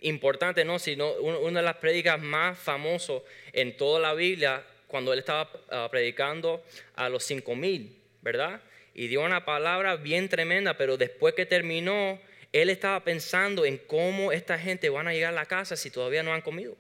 [0.01, 3.23] importante, no, sino una de las prédicas más famosas
[3.61, 8.61] en toda la Biblia cuando él estaba ah, predicando a los cinco mil, ¿verdad?
[8.99, 12.21] y dio una palabra bien tremenda, pero después que terminó,
[12.53, 16.25] él estaba pensando en cómo esta gente van a llegar a la casa si todavía
[16.25, 16.77] no han comido.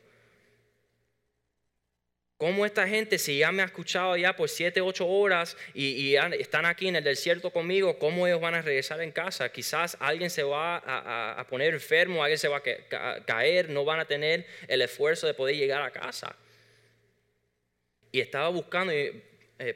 [2.36, 6.66] Cómo esta gente, si ya me ha escuchado ya por siete, ocho horas y, están
[6.66, 9.52] aquí en el desierto conmigo, cómo ellos van a regresar en casa.
[9.52, 10.82] Quizás alguien se va
[11.38, 15.34] a, poner enfermo, alguien se va a caer, no van a tener el esfuerzo de
[15.34, 16.34] poder llegar a casa.
[18.12, 19.22] Y estaba buscando, eh,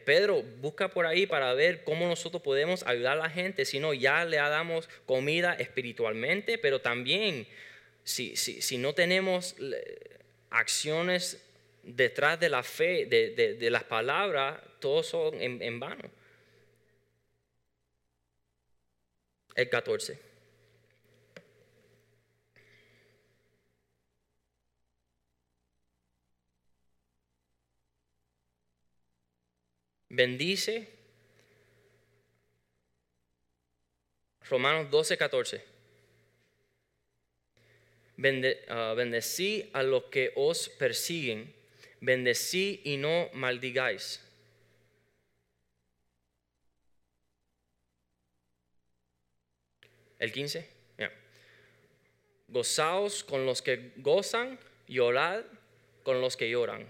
[0.04, 3.94] Pedro, busca por ahí para ver cómo nosotros podemos ayudar a la gente, si no,
[3.94, 7.46] ya le damos comida espiritualmente, pero también
[8.04, 9.54] si, si, no tenemos
[10.50, 11.44] acciones
[11.82, 16.10] detrás de la fe, de, las palabras, todos son en, en vano.
[19.54, 20.31] El 14.
[30.12, 30.86] Bendice.
[34.48, 35.64] Romanos 12, 14.
[38.68, 41.52] Ah, bendecí a los que os persiguen,
[42.00, 44.20] bendecí y no maldigáis.
[50.18, 50.68] El 15.
[52.48, 55.42] Gozaos con los que gozan, llorad
[56.04, 56.86] con los que lloran.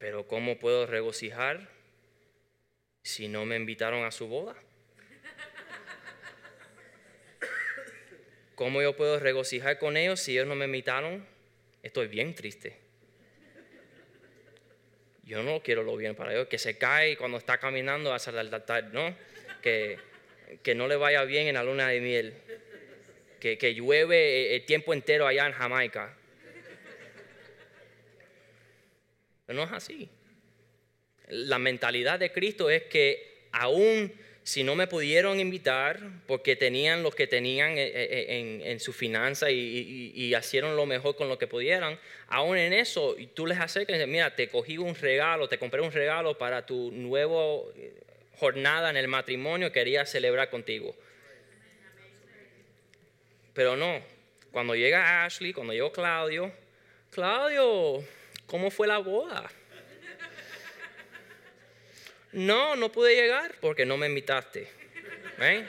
[0.00, 1.68] Pero ¿cómo puedo regocijar
[3.02, 4.56] si no me invitaron a su boda?
[8.54, 11.26] ¿Cómo yo puedo regocijar con ellos si ellos no me invitaron?
[11.82, 12.78] Estoy bien triste.
[15.22, 16.48] Yo no quiero lo bien para ellos.
[16.48, 18.50] Que se cae cuando está caminando hacia el
[18.92, 19.14] ¿no?
[19.60, 19.98] Que,
[20.74, 22.34] no le vaya bien en la luna de miel.
[23.38, 26.16] Que, que llueve el tiempo entero allá en Jamaica.
[29.52, 30.08] No es así.
[31.28, 37.10] La mentalidad de Cristo es que aún si no me pudieron invitar porque tenían lo
[37.10, 41.38] que tenían eh, eh, en, en, su finanza y, y, hicieron lo mejor con lo
[41.38, 45.48] que pudieran, aún en eso tú les acercas y dices, mira, te cogí un regalo,
[45.48, 47.92] te compré un regalo para tu nueva eh,
[48.38, 50.96] jornada en el matrimonio, quería celebrar contigo.
[53.52, 54.00] Pero no,
[54.50, 56.50] cuando llega Ashley, cuando llegó Claudio,
[57.10, 58.02] Claudio,
[58.50, 59.48] ¿cómo fue la boda?
[62.32, 64.68] No, no pude llegar porque no me invitaste.
[65.40, 65.64] ¿Eh?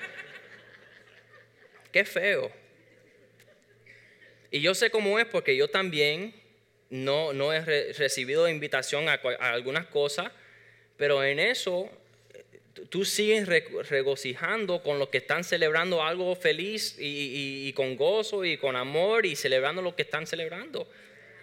[1.91, 2.51] Qué feo.
[4.49, 6.33] Y yo sé cómo es porque yo también
[6.89, 7.61] no, no he
[7.93, 10.31] recibido invitación a, algunas cosas,
[10.97, 11.89] pero en eso
[12.89, 18.75] tú sigues regocijando con los que están celebrando algo feliz y, con gozo y con
[18.75, 20.89] amor y celebrando lo que están celebrando.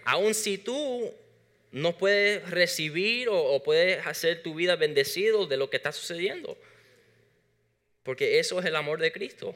[0.05, 1.13] Aun si tú
[1.71, 6.57] no puedes recibir o, puedes hacer tu vida bendecido de lo que está sucediendo.
[8.03, 9.55] Porque eso es el amor de Cristo.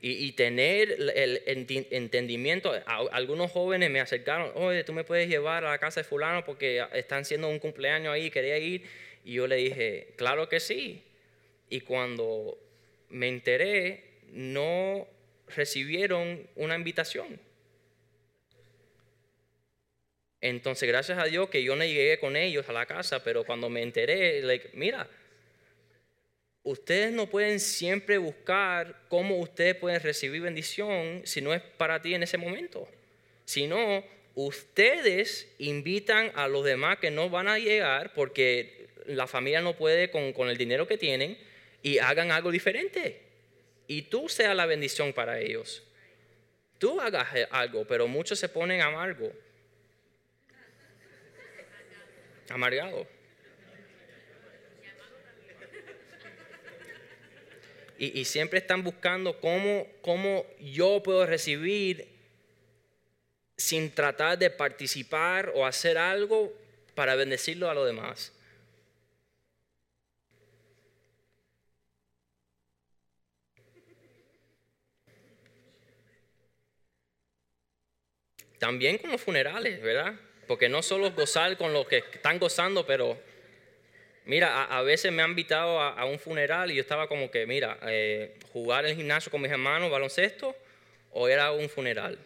[0.00, 2.72] Y, tener el entendimiento.
[2.86, 6.86] Algunos jóvenes me acercaron, oye, tú me puedes llevar a la casa de fulano porque
[6.92, 8.84] están haciendo un cumpleaños ahí, quería ir.
[9.24, 11.02] Y yo le dije, claro que sí.
[11.68, 12.56] Y cuando
[13.08, 15.08] me enteré, no
[15.48, 17.40] recibieron una invitación.
[20.40, 23.68] Entonces, gracias a Dios que yo no llegué con ellos a la casa, pero cuando
[23.68, 25.08] me enteré, like, mira,
[26.62, 32.14] ustedes no pueden siempre buscar cómo ustedes pueden recibir bendición si no es para ti
[32.14, 32.88] en ese momento.
[33.44, 39.74] Sino, ustedes invitan a los demás que no van a llegar porque la familia no
[39.76, 41.36] puede con, con el dinero que tienen
[41.82, 43.22] y hagan algo diferente.
[43.88, 45.82] Y tú seas la bendición para ellos.
[46.78, 49.32] Tú hagas algo, pero muchos se ponen amargo
[52.50, 53.06] amargado.
[57.98, 62.08] y, siempre están buscando cómo, cómo yo puedo recibir
[63.56, 66.52] sin tratar de participar o hacer algo
[66.94, 68.32] para bendecirlo a los demás.
[78.58, 80.14] También con los funerales, ¿verdad?
[80.48, 83.18] Porque no solo gozar con los que están gozando, pero
[84.24, 87.78] mira, a, veces me han invitado a, un funeral y yo estaba como que, mira,
[87.82, 90.56] eh, jugar en el gimnasio con mis hermanos, baloncesto,
[91.12, 92.18] o era un funeral.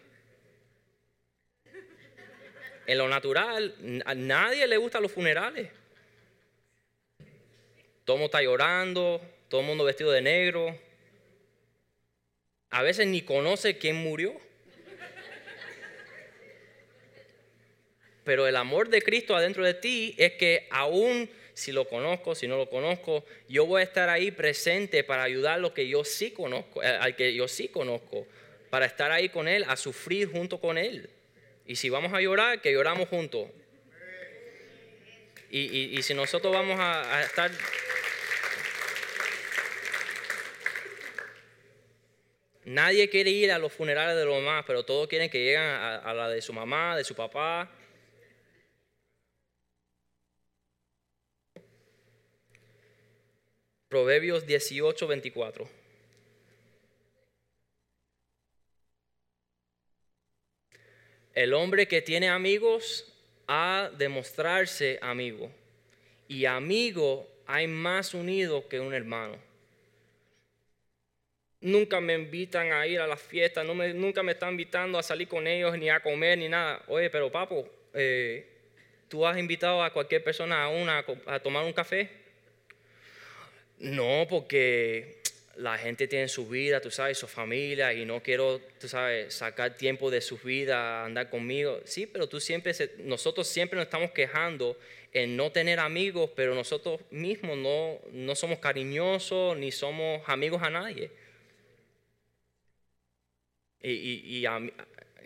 [2.86, 5.70] En lo natural, a nadie le gustan los funerales.
[8.04, 10.78] Todo el mundo está llorando, todo el mundo vestido de negro.
[12.70, 14.40] A veces ni conoce quién murió.
[18.24, 22.48] Pero el amor de Cristo adentro de ti es que aún si lo conozco, si
[22.48, 26.04] no lo conozco, yo voy a estar ahí presente para ayudar a lo que yo
[26.04, 28.26] sí conozco, eh, al que yo sí conozco,
[28.70, 31.10] para estar ahí con él, a sufrir junto con él.
[31.66, 33.48] Y si vamos a llorar, que lloramos juntos.
[35.50, 37.50] Y, si nosotros vamos a, estar...
[42.64, 46.14] Nadie quiere ir a los funerales de los demás, pero todos quieren que lleguen a
[46.14, 47.70] la de su mamá, de su papá,
[53.92, 55.68] Proverbios 18, 24.
[61.34, 63.06] El hombre que tiene amigos
[63.46, 65.50] ha de mostrarse amigo.
[66.26, 69.36] Y amigo hay más unido que un hermano.
[71.60, 75.02] Nunca me invitan a ir a las fiestas, no me, nunca me están invitando a
[75.02, 76.82] salir con ellos, ni a comer, ni nada.
[76.88, 78.48] Oye, pero papo, eh,
[79.08, 82.21] ¿tú has invitado a cualquier persona a, una, a tomar un café?
[83.82, 85.20] No, porque
[85.56, 89.76] la gente tiene su vida, tú sabes, su familia, y no quiero, tú sabes, sacar
[89.76, 91.80] tiempo de su vida, andar conmigo.
[91.84, 94.78] Sí, pero tú siempre, nosotros siempre nos estamos quejando
[95.12, 100.70] en no tener amigos, pero nosotros mismos no, no somos cariñosos ni somos amigos a
[100.70, 101.10] nadie.
[103.82, 104.46] Y,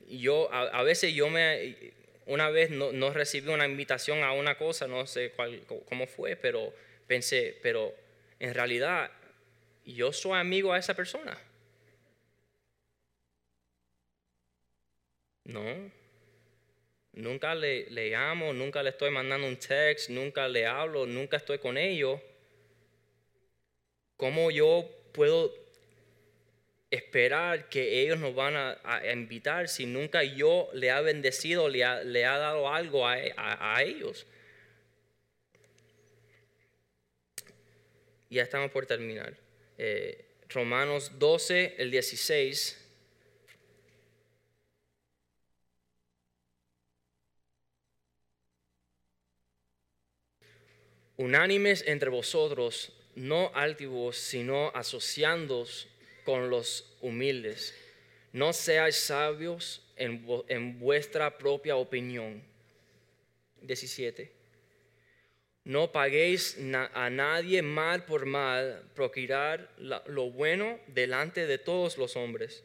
[0.08, 1.76] yo, a, veces yo me,
[2.24, 6.36] una vez no, no, recibí una invitación a una cosa, no sé cuál, cómo fue,
[6.36, 6.72] pero
[7.06, 8.05] pensé, pero
[8.38, 9.10] en realidad
[9.84, 11.38] yo soy amigo a esa persona.
[15.44, 15.90] No.
[17.12, 21.58] Nunca le, le, llamo, nunca le estoy mandando un text, nunca le hablo, nunca estoy
[21.58, 22.20] con ellos.
[24.16, 25.52] ¿Cómo yo puedo
[26.90, 32.02] esperar que ellos nos van a, invitar si nunca yo le ha bendecido, le ha,
[32.02, 34.26] le ha dado algo a, a ellos?
[38.30, 39.36] Ya estamos por terminar.
[39.78, 42.82] Eh, Romanos 12, el 16.
[51.18, 55.88] Unánimes entre vosotros, no altivos, sino asociándoos
[56.24, 57.74] con los humildes.
[58.32, 62.42] No seáis sabios en, en vuestra propia opinión.
[63.62, 64.35] 17.
[65.66, 66.56] No paguéis
[66.94, 72.62] a nadie mal por mal, procurar lo bueno delante de todos los hombres.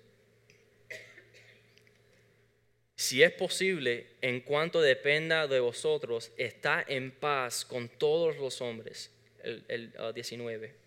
[2.96, 9.10] Si es posible, en cuanto dependa de vosotros, está en paz con todos los hombres.
[9.44, 10.72] El, 19.
[10.72, 10.78] Ah,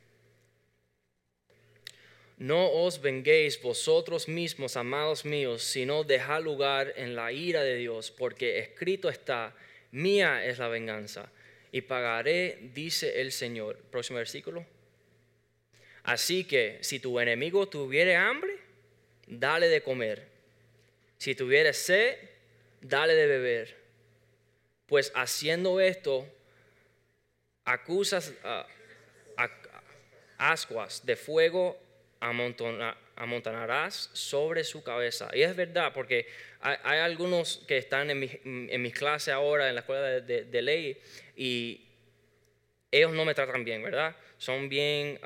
[2.39, 8.12] no os venguéis vosotros mismos, amados míos, sino dejad lugar en la ira de Dios,
[8.12, 9.53] porque escrito está,
[9.91, 11.29] mía es la venganza
[11.75, 13.77] y pagaré, dice el Señor.
[13.91, 14.64] Próximo versículo.
[16.05, 18.59] Así que si tu enemigo tuviere hambre,
[19.27, 20.25] dale de comer.
[21.18, 22.16] Si tuviere sed,
[22.81, 23.77] dale de beber.
[24.87, 26.29] Pues haciendo esto,
[27.64, 28.68] acusas a,
[30.39, 31.77] ascuas de fuego
[32.20, 35.29] amontonarás sobre su cabeza.
[35.35, 36.29] Y es verdad, porque
[36.61, 41.03] hay, algunos que están en mi, en mi, clase ahora, en la escuela de ley,
[41.37, 41.80] y
[42.91, 44.16] ellos no me tratan bien, ¿verdad?
[44.39, 45.18] Son bien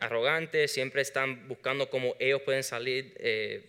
[0.00, 3.62] arrogantes, siempre están buscando cómo ellos pueden salir, eh,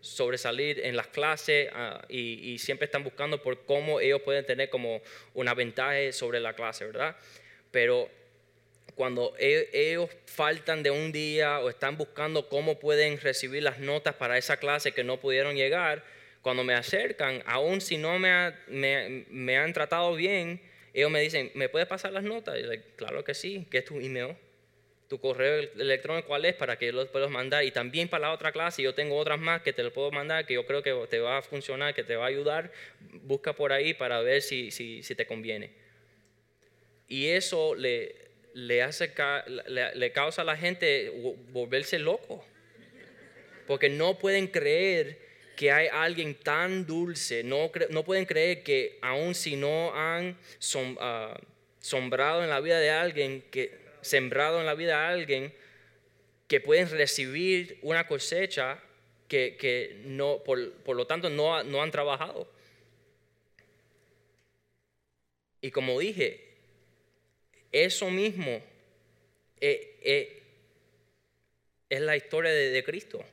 [0.00, 5.02] sobresalir en las clases ah, y, siempre están buscando por cómo ellos pueden tener como
[5.34, 7.16] una ventaja sobre la clase, ¿verdad?
[7.70, 8.08] Pero
[8.94, 14.14] cuando e, ellos faltan de un día o están buscando cómo pueden recibir las notas
[14.14, 16.04] para esa clase que no pudieron llegar,
[16.40, 20.62] cuando me acercan, aun si no me han tratado bien,
[20.96, 22.58] ellos me dicen, ¿me puedes pasar las notas?
[22.58, 24.34] Y yo, claro que sí, ¿qué es tu email?
[25.08, 28.50] tu correo electrónico cuál es para que los puedas mandar y también para la otra
[28.50, 31.20] clase yo tengo otras más que te lo puedo mandar que yo creo que te
[31.20, 32.72] va a funcionar que te va a ayudar
[33.22, 35.70] busca por ahí para ver si, si, si te conviene
[37.06, 38.16] y eso le,
[38.54, 39.14] le, hace,
[39.68, 41.12] le, le causa a la gente
[41.50, 42.44] volverse loco
[43.68, 45.25] porque no pueden creer
[45.56, 50.36] que hay alguien tan dulce, no, no pueden creer que aun si no han
[51.00, 51.40] ah,
[51.80, 55.54] sombrado en la vida de alguien que sembrado en la vida de alguien
[56.46, 58.80] que pueden recibir una cosecha
[59.28, 62.48] que, no, por, lo tanto no, no, han trabajado.
[65.60, 66.44] Y como dije,
[67.72, 68.62] eso mismo
[69.60, 70.42] eh, eh,
[71.88, 73.24] es la historia de, Cristo.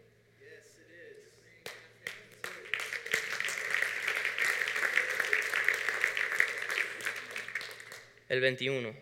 [8.34, 8.95] El 21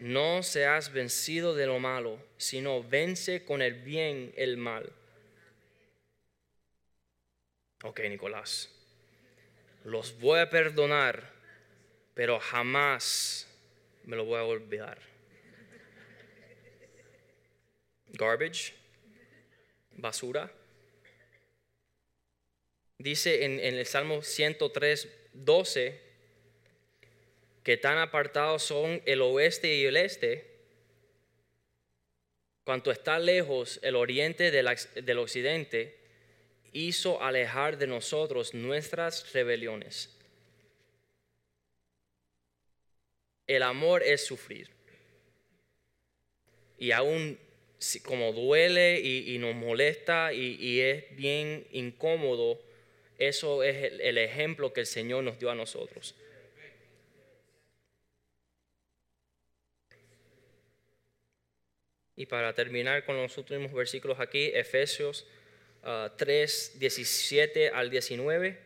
[0.00, 4.92] no seas vencido de lo malo, sino vence con el bien el mal.
[7.84, 8.68] Ok, Nicolás,
[9.84, 11.30] los voy a perdonar,
[12.14, 13.46] pero jamás
[14.02, 14.98] me lo voy a olvidar.
[18.08, 18.74] Garbage,
[19.92, 20.52] basura.
[22.98, 26.11] Dice en, en el Salmo 103, 12
[27.62, 30.52] que tan apartados son el oeste y el este,
[32.64, 35.96] cuanto está lejos el oriente del, occidente,
[36.72, 40.10] hizo alejar de nosotros nuestras rebeliones.
[43.46, 44.70] El amor es sufrir.
[46.78, 47.38] Y aún
[48.04, 52.60] como duele y, nos molesta y, es bien incómodo,
[53.18, 56.14] eso es el ejemplo que el Señor nos dio a nosotros.
[62.22, 65.26] Y para terminar con los últimos versículos aquí, Efesios
[66.16, 68.60] 3, ah, 17 al 19.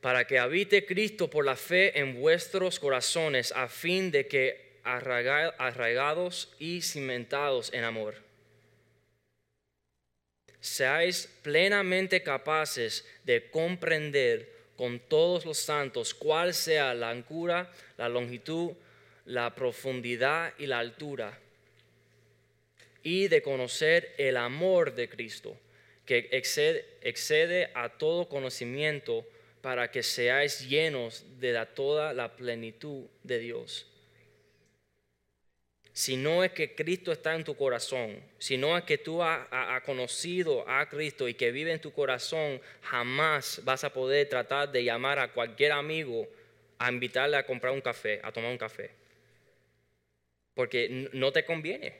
[0.00, 6.52] Para que habite Cristo por la fe en vuestros corazones, a fin de que arraigados
[6.58, 8.16] y cimentados en amor,
[10.58, 18.72] seáis plenamente capaces de comprender con todos los santos cuál sea la ancura, la longitud,
[19.28, 21.38] la profundidad y la altura,
[23.02, 25.54] y de conocer el amor de Cristo,
[26.06, 29.26] que excede, excede a todo conocimiento,
[29.60, 33.86] para que seáis llenos de toda la plenitud de Dios.
[35.92, 39.82] Si no es que Cristo está en tu corazón, si no es que tú has,
[39.82, 44.84] conocido a Cristo y que vive en tu corazón, jamás vas a poder tratar de
[44.84, 46.26] llamar a cualquier amigo
[46.78, 48.90] a invitarle a comprar un café, a tomar un café
[50.58, 51.94] porque no te conviene.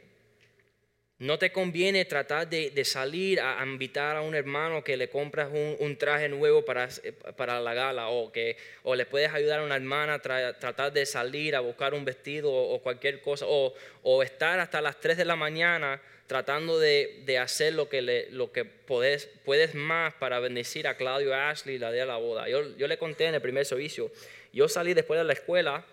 [1.18, 5.96] No te conviene tratar de, salir a invitar a un hermano que le compras un,
[5.96, 6.88] traje nuevo para,
[7.36, 10.18] para, la gala o, que, o le puedes ayudar a una hermana a
[10.58, 14.98] tratar de salir a buscar un vestido o, cualquier cosa o, o, estar hasta las
[14.98, 19.76] 3 de la mañana tratando de, de hacer lo que, le, lo que puedes, puedes
[19.76, 22.48] más para bendecir a Claudio Ashley la día de la boda.
[22.48, 24.10] Yo, yo le conté en el primer servicio,
[24.52, 25.86] yo salí después de la escuela.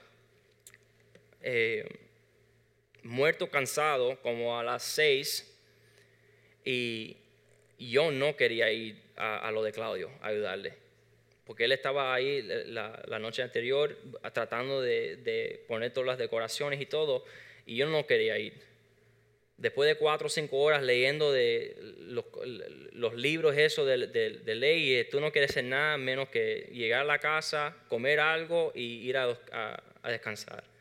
[1.43, 2.05] Eh,
[3.06, 5.51] muerto cansado como a las seis
[6.66, 7.18] y
[7.78, 10.74] yo no quería ir a, lo de Claudio a ayudarle.
[11.45, 13.95] Porque él estaba ahí la, noche anterior
[14.34, 17.24] tratando de, poner todas las decoraciones y todo,
[17.68, 18.53] y yo no quería ir.
[19.58, 21.78] Después de cuatro o cinco horas leyendo de
[22.91, 27.06] los, libros eso de, de, ley, tú no quieres hacer nada menos que llegar a
[27.06, 29.38] la casa, comer algo y ir a
[30.03, 30.75] descansar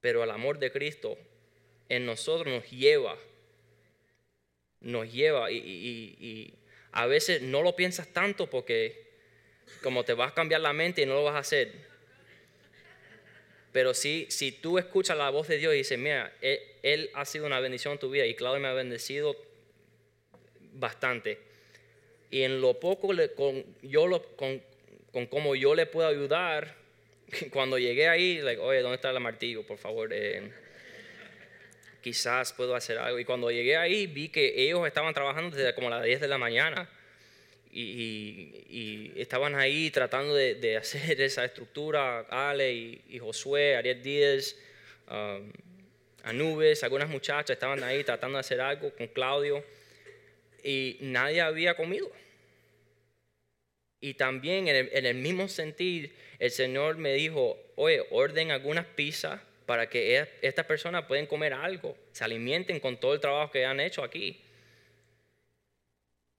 [0.00, 1.18] pero el amor de Cristo
[1.88, 3.16] en nosotros nos lleva,
[4.80, 6.54] nos lleva y,
[6.92, 9.08] a veces no lo piensas tanto porque
[9.82, 11.88] como te vas a cambiar la mente y no lo vas a hacer.
[13.72, 17.46] Pero si, si tú escuchas la voz de Dios y dices, mira, él, ha sido
[17.46, 19.36] una bendición en tu vida y Claudio me ha bendecido
[20.72, 21.38] bastante.
[22.30, 24.62] Y en lo poco con, yo lo, con,
[25.12, 26.74] con cómo yo le puedo ayudar,
[27.52, 29.62] cuando llegué ahí, like, oye, ¿dónde está el martillo?
[29.64, 30.50] Por favor, eh,
[32.00, 33.18] quizás puedo hacer algo.
[33.18, 36.38] Y cuando llegué ahí, vi que ellos estaban trabajando desde como las 10 de la
[36.38, 36.88] mañana
[37.70, 42.20] y, estaban ahí tratando de, hacer esa estructura.
[42.30, 44.56] Ale y, Josué, Ariel Díaz,
[45.10, 45.52] um,
[46.24, 49.64] Anubes, algunas muchachas estaban ahí tratando de hacer algo con Claudio
[50.62, 52.10] y nadie había comido.
[54.00, 59.88] Y también en el, mismo sentido, el Señor me dijo, oye, orden algunas pizzas para
[59.88, 63.80] que e- estas personas puedan comer algo, se alimenten con todo el trabajo que han
[63.80, 64.40] hecho aquí.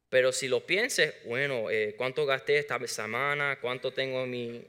[0.09, 3.59] Pero si lo pienses, bueno, eh, ¿cuánto gasté esta semana?
[3.61, 4.63] ¿Cuánto tengo en mi,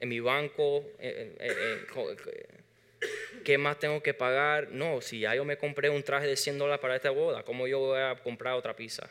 [0.00, 0.84] en mi banco?
[0.98, 1.86] Eh, eh,
[3.44, 4.70] ¿Qué más tengo que pagar?
[4.70, 7.66] No, si ya yo me compré un traje de 100 dólares para esta boda, ¿cómo
[7.66, 9.08] yo voy a comprar otra pizza?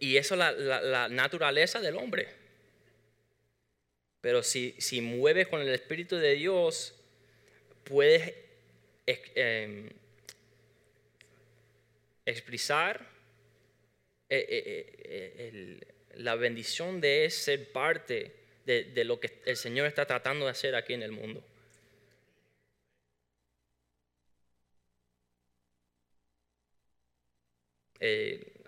[0.00, 2.28] Y eso es la, la- naturaleza del hombre.
[4.20, 6.94] Pero si, si mueves con el Espíritu de Dios,
[7.84, 8.34] puedes
[9.34, 9.90] em,
[12.26, 13.06] expresar
[14.28, 15.80] eh, eh, eh,
[16.16, 18.32] la bendición de ser parte
[18.66, 21.42] de, de lo que el Señor está tratando de hacer aquí en el mundo.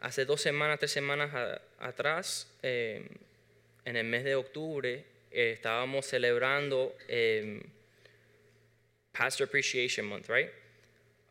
[0.03, 1.31] Hace dos semanas, tres semanas
[1.79, 3.07] atrás, eh,
[3.85, 7.63] en el mes de octubre, eh, estábamos celebrando eh,
[9.13, 10.51] Pastor Appreciation Month, right?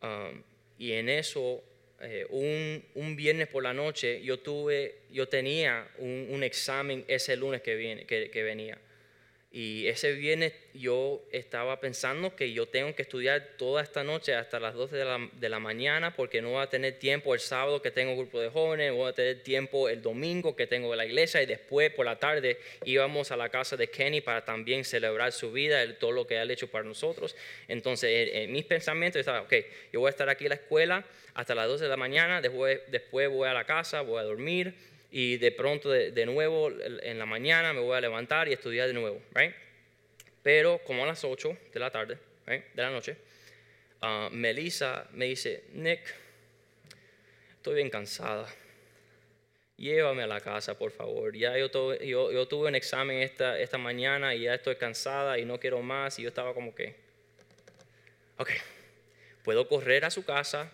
[0.02, 0.42] Um,
[0.78, 1.62] y en eso,
[2.00, 7.76] eh, un, viernes por la noche, yo tuve, yo tenía un, examen ese lunes que,
[7.76, 8.78] viene, que venía.
[9.54, 14.58] Y ese viernes yo estaba pensando que yo tengo que estudiar toda esta noche hasta
[14.58, 17.82] las 12 de la, de la mañana porque no voy a tener tiempo el sábado
[17.82, 21.42] que tengo grupo de jóvenes, voy a tener tiempo el domingo que tengo la iglesia
[21.42, 25.52] y después por la tarde íbamos a la casa de Kenny para también celebrar su
[25.52, 27.36] vida, el- todo lo que ha hecho para nosotros.
[27.68, 29.52] Entonces en, mis pensamientos estaba, ok,
[29.92, 32.80] yo voy a estar aquí en la escuela hasta las 12 de la mañana, después,
[32.88, 34.74] después voy a la casa, voy a dormir
[35.12, 38.88] y de pronto de, de nuevo en la mañana me voy a levantar y estudiar
[38.88, 39.54] de nuevo, right?
[40.42, 43.16] Pero como a las 8 de la tarde, right, de la noche,
[44.00, 46.00] ah, Melissa me dice, Nick,
[47.56, 48.48] estoy bien cansada.
[49.76, 51.34] Llévame a la casa, por favor.
[51.36, 55.38] Ya yo, tuve- yo, yo tuve un examen esta, esta mañana y ya estoy cansada
[55.38, 56.18] y no quiero más.
[56.18, 56.94] Y yo estaba como que,
[58.38, 58.50] ok,
[59.44, 60.70] puedo correr a su casa,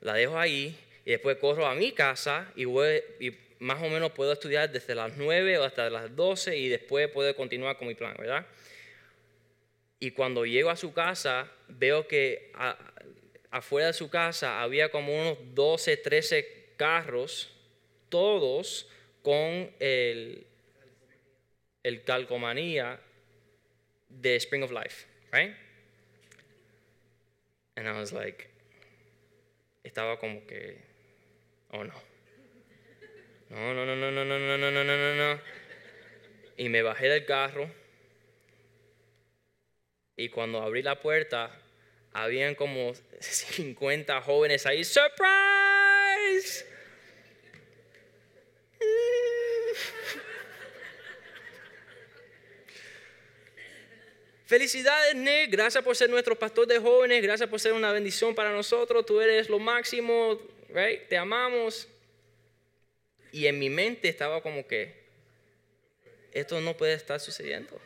[0.00, 4.12] la dejo ahí y después corro a mi casa y, voy, y más o menos
[4.12, 7.94] puedo estudiar desde las 9 o hasta las 12 y después puedo continuar con mi
[7.94, 8.46] plan, ¿verdad?
[10.00, 12.52] Y cuando llego a su casa, veo que
[13.50, 17.50] afuera de su casa había como unos 12, 13 carros,
[18.08, 18.88] todos
[19.22, 20.46] con el,
[21.82, 23.00] el calcomanía
[24.08, 25.54] de Spring of Life, right?
[27.76, 28.48] And I was like,
[29.84, 30.78] estaba como que,
[31.72, 31.94] oh no.
[33.50, 35.40] No, no, no, no, no, no, no, no, no, no, no.
[36.56, 37.70] Y me bajé del carro.
[40.16, 41.50] Y cuando abrí la puerta,
[42.12, 44.84] habían como 50 jóvenes ahí.
[44.84, 46.66] ¡Surprise!
[54.44, 55.50] Felicidades, Nick.
[55.50, 57.22] Gracias por ser nuestro pastor de jóvenes.
[57.22, 59.04] Gracias por ser una bendición para nosotros.
[59.06, 60.40] Tú eres lo máximo,
[60.70, 61.06] right?
[61.06, 61.86] Te amamos.
[63.38, 64.96] Y en mi mente estaba como que,
[66.32, 67.80] esto no puede estar sucediendo.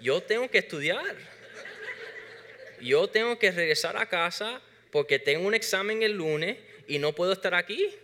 [0.00, 1.14] Yo tengo que estudiar.
[2.80, 7.32] Yo tengo que regresar a casa porque tengo un examen el lunes y no puedo
[7.32, 7.94] estar aquí.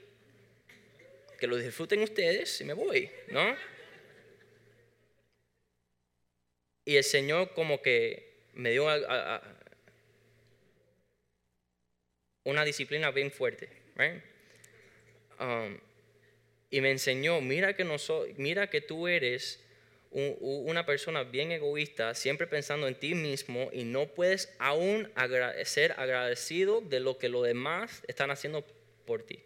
[1.40, 3.56] Que lo disfruten ustedes y me voy, ¿no?
[6.84, 8.86] Y el Señor como que me dio
[12.44, 13.82] una disciplina bien fuerte?
[15.42, 15.78] Um,
[16.70, 17.84] y me enseñó, mira que,
[18.38, 19.60] mira que tú eres
[20.12, 25.92] una persona bien egoísta, siempre pensando en ti mismo y no puedes aún agra- ser
[25.98, 28.64] agradecido de lo que los demás están haciendo
[29.06, 29.40] por ti.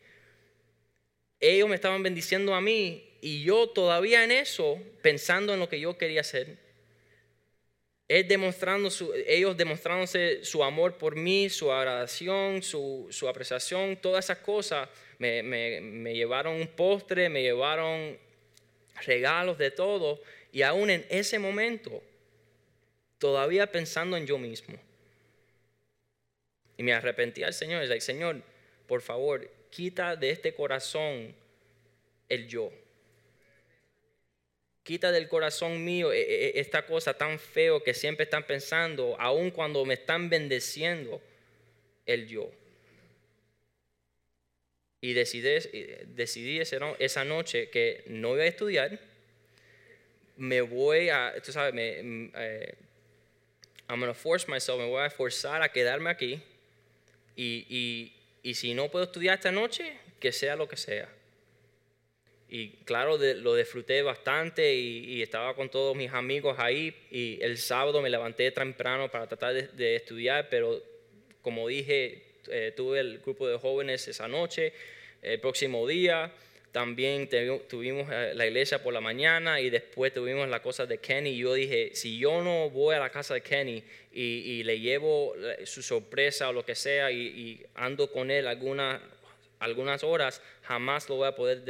[1.40, 5.80] Ellos me estaban bendiciendo a mí y yo todavía en eso, pensando en lo que
[5.80, 6.58] yo quería hacer,
[8.08, 8.88] él demostrando
[9.26, 14.88] ellos demostrándose su amor por mí, su agradación, su apreciación, todas esas cosas.
[15.18, 18.18] Me, me- me llevaron un postre, me llevaron
[19.04, 20.20] regalos de todo.
[20.52, 22.02] Y aún en ese momento,
[23.18, 24.78] todavía pensando en yo mismo.
[26.76, 27.82] Y me arrepentí al Señor.
[27.82, 28.42] Es like, Señor,
[28.86, 31.34] por favor, quita de este corazón
[32.28, 32.70] el yo.
[34.82, 39.50] Quita del corazón mío eh, eh, esta cosa tan feo que siempre están pensando, aun
[39.50, 41.20] cuando me están bendeciendo,
[42.04, 42.48] el yo.
[45.00, 45.48] Y decidí,
[46.14, 48.98] decidí esa noche que no voy a estudiar,
[50.36, 52.74] me voy a, tú sabes, me, mm, eh,
[53.88, 56.42] I'm gonna force myself, me voy a forzar a quedarme aquí.
[57.36, 61.08] Y, y, y si no puedo estudiar esta noche, que sea lo que sea.
[62.48, 68.00] Y claro, lo disfruté bastante y, estaba con todos mis amigos ahí y el sábado
[68.00, 70.80] me levanté temprano para tratar de, estudiar, pero
[71.42, 74.72] como dije, eh, tuve el grupo de jóvenes esa noche,
[75.22, 76.32] el próximo día
[76.76, 77.26] también
[77.70, 81.30] tuvimos eh, la iglesia por la mañana y después tuvimos la cosa de Kenny.
[81.30, 83.82] Y yo dije, si yo no voy a la casa de Kenny
[84.12, 85.34] y, le llevo
[85.64, 89.00] su sorpresa o lo que sea y, ando con él alguna,
[89.58, 91.62] algunas horas, jamás lo voy a poder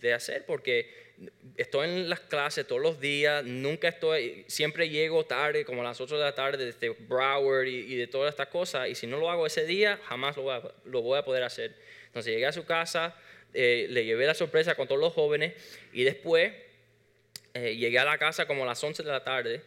[0.00, 1.11] de, hacer porque
[1.56, 6.00] estoy en las clases todos los días, nunca estoy, siempre llego tarde, como a las
[6.00, 8.88] 8 de la tarde, desde Broward y, de todas estas cosas.
[8.88, 11.42] Y si no lo hago ese día, jamás lo voy a, lo voy a poder
[11.42, 11.74] hacer.
[12.06, 13.14] Entonces llegué a su casa
[13.54, 15.52] eh, le llevé la sorpresa con todos los jóvenes
[15.92, 16.54] y después
[17.52, 19.60] eh, llegué a la casa como a las 11 de la tarde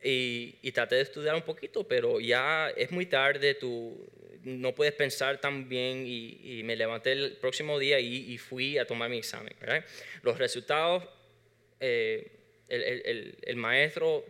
[0.00, 4.08] y, traté de estudiar un poquito, pero ya es muy tarde, tú
[4.46, 9.10] no puedes pensar tan bien y, me levanté el próximo día y, fui a tomar
[9.10, 9.54] mi examen.
[10.22, 11.02] Los resultados,
[11.80, 12.30] eh,
[12.68, 14.24] el, maestro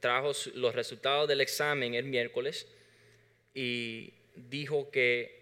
[0.00, 2.66] trajo los resultados del examen el miércoles
[3.54, 5.40] y dijo que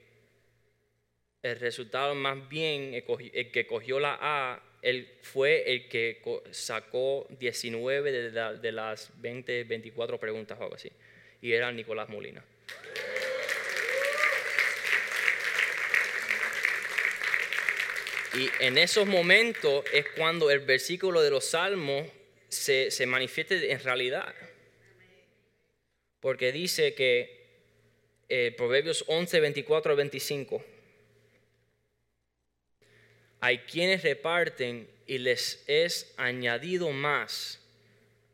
[1.43, 8.13] el resultado más bien, el que cogió la A, él fue el que sacó 19
[8.13, 10.93] de, las 20, 24 preguntas o algo así.
[11.41, 12.45] Y era Nicolás Molina.
[18.35, 22.07] Y en esos momentos es cuando el versículo de los salmos
[22.49, 24.35] se, se manifiesta en realidad.
[26.21, 27.41] Porque dice que
[28.29, 30.65] eh, Proverbios 11, 24 25
[33.41, 37.59] hay quienes reparten y les es añadido más.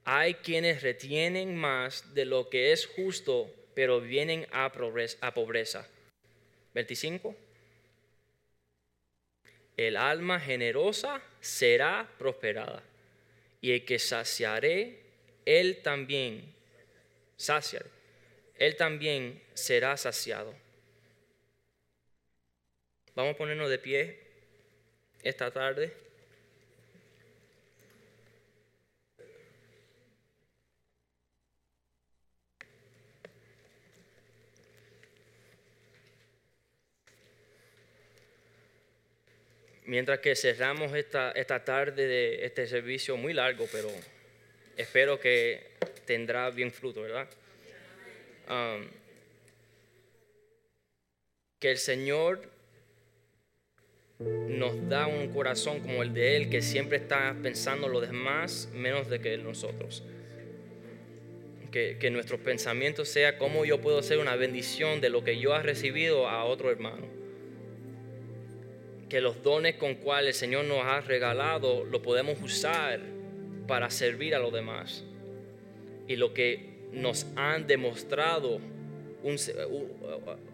[0.04, 5.88] Hay quienes retienen más de lo que es justo, pero vienen a pobreza.
[6.74, 7.45] 25.
[9.76, 12.82] El alma generosa será prosperada,
[13.60, 15.00] y el que saciaré,
[15.44, 16.54] él también,
[17.36, 17.90] saciaré,
[18.56, 20.54] él también será saciado.
[23.14, 24.20] Vamos a ponernos de pie
[25.22, 26.05] esta tarde.
[39.86, 43.88] Mientras que cerramos esta, esta tarde de este servicio muy largo, pero
[44.76, 45.68] espero que
[46.04, 47.28] tendrá bien fruto, ¿verdad?
[48.48, 48.88] Um,
[51.60, 52.50] que el Señor
[54.18, 59.08] nos da un corazón como el de Él, que siempre está pensando lo demás menos
[59.08, 60.02] de que nosotros.
[61.70, 65.54] Que, que nuestro pensamiento sea cómo yo puedo ser una bendición de lo que yo
[65.54, 67.06] he recibido a otro hermano.
[69.08, 73.00] Que los dones con cuales el Señor nos ha regalado lo podemos usar
[73.66, 75.04] para servir a los demás.
[76.08, 78.60] Y lo que nos han demostrado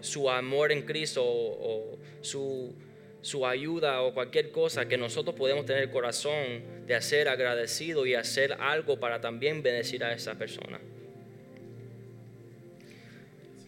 [0.01, 2.75] su amor en Cristo o su
[3.23, 8.15] su ayuda o cualquier cosa que nosotros podemos tener el corazón de hacer agradecido y
[8.15, 10.81] hacer algo para también bendecir a esa persona.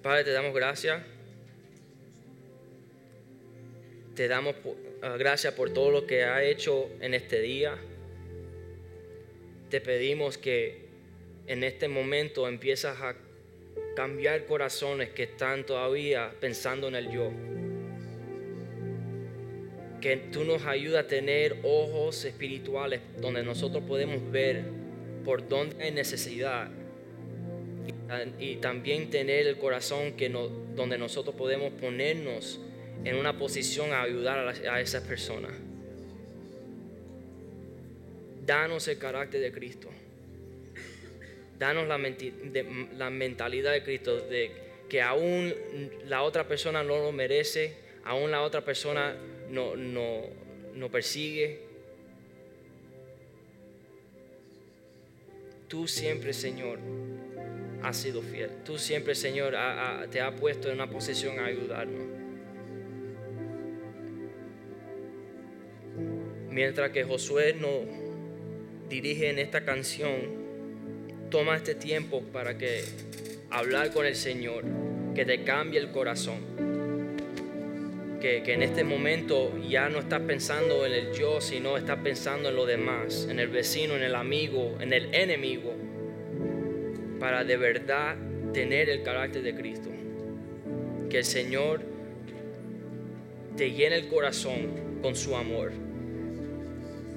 [0.03, 1.14] Padre, te damos gracias.
[4.15, 4.55] Te damos
[5.03, 7.77] ah, gracias por todo lo que ha hecho en este día.
[9.71, 10.85] Te pedimos que
[11.47, 13.17] en este momento empiezas a
[13.97, 17.33] cambiar corazones que están todavía pensando en el yo
[20.05, 24.63] que tú nos ayudas a tener ojos espirituales donde nosotros podemos ver
[25.25, 26.69] por dónde hay necesidad
[28.39, 32.61] y, también tener el corazón que donde nosotros podemos ponernos
[33.03, 35.53] en una posición a ayudar a, esas personas.
[38.47, 39.89] Danos el carácter de Cristo.
[41.59, 41.99] Danos la,
[43.11, 44.51] mentalidad de Cristo de
[44.89, 45.55] que aún
[46.07, 49.17] la otra persona no lo merece, aún la otra persona
[49.51, 51.63] no, no, persigue.
[55.69, 56.79] Tú siempre, Señor,
[57.83, 58.51] has sido fiel.
[58.65, 59.55] Tú siempre, Señor,
[60.11, 62.14] te has puesto en una posición a ayudarnos.
[66.55, 67.81] Mientras que Josué nos
[68.89, 70.13] dirige en esta canción,
[71.29, 72.85] toma este tiempo para que
[73.51, 74.63] hablar con el Señor,
[75.17, 76.55] que te cambie el corazón
[78.21, 82.55] que, en este momento ya no estás pensando en el yo, sino estás pensando en
[82.55, 85.75] lo demás, en el vecino, en el amigo, en el enemigo,
[87.19, 88.17] para de verdad
[88.53, 89.91] tener el carácter de Cristo.
[91.11, 91.81] Que el Señor
[93.57, 95.73] te llene el corazón con su amor,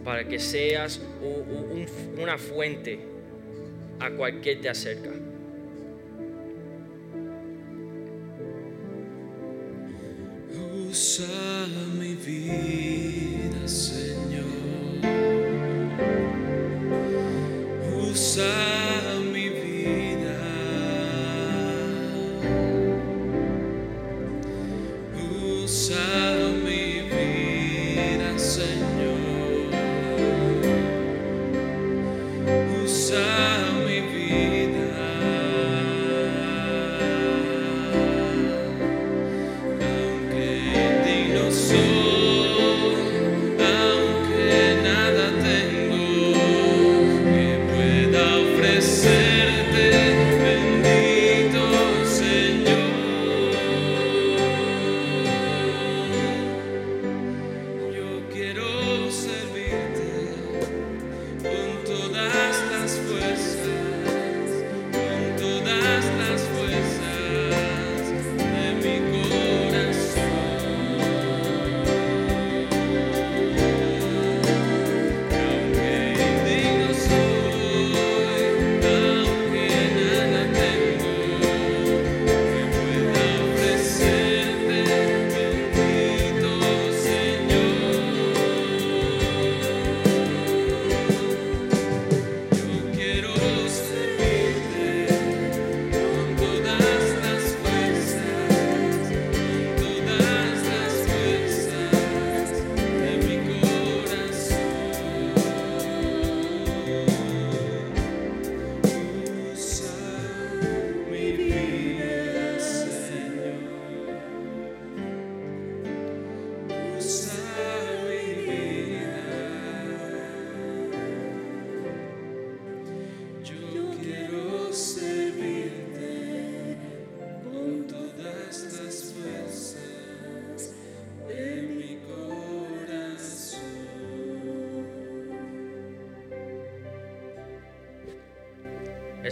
[0.08, 1.86] para que seas un-
[2.18, 2.98] una fuente
[4.00, 5.10] a cualquier te acerca.
[10.90, 11.68] Usa
[12.00, 14.46] mi vida, Señor.
[18.10, 18.77] Usa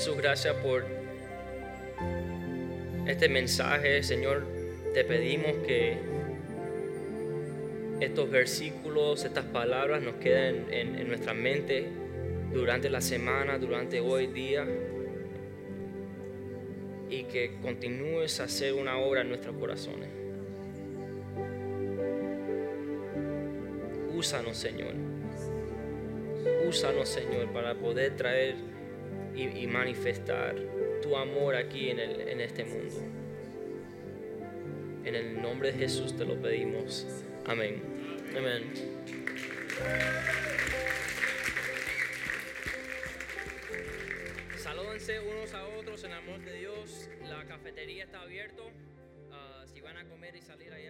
[0.05, 0.85] Jesús, gracias por
[3.07, 4.45] este mensaje, Señor.
[4.93, 5.97] Te pedimos que
[7.99, 11.87] estos versículos, estas palabras nos queden en, en nuestra mente
[12.53, 14.67] durante la semana, durante hoy día.
[17.09, 20.09] Y que continúes a hacer una obra en nuestros corazones.
[24.15, 24.93] Úsanos, Señor.
[26.67, 28.74] Úsanos, Señor, para poder traer
[29.35, 30.55] y, manifestar
[31.01, 32.95] tu amor aquí en, el- en este mundo.
[35.03, 37.05] En el nombre de Jesús te lo pedimos.
[37.45, 37.81] Amén.
[38.35, 38.71] Amén.
[44.57, 47.09] Salúdense unos a otros en amor de Dios.
[47.29, 48.63] La cafetería está abierta.
[49.31, 50.85] Ah, si van a comer y salir ahí.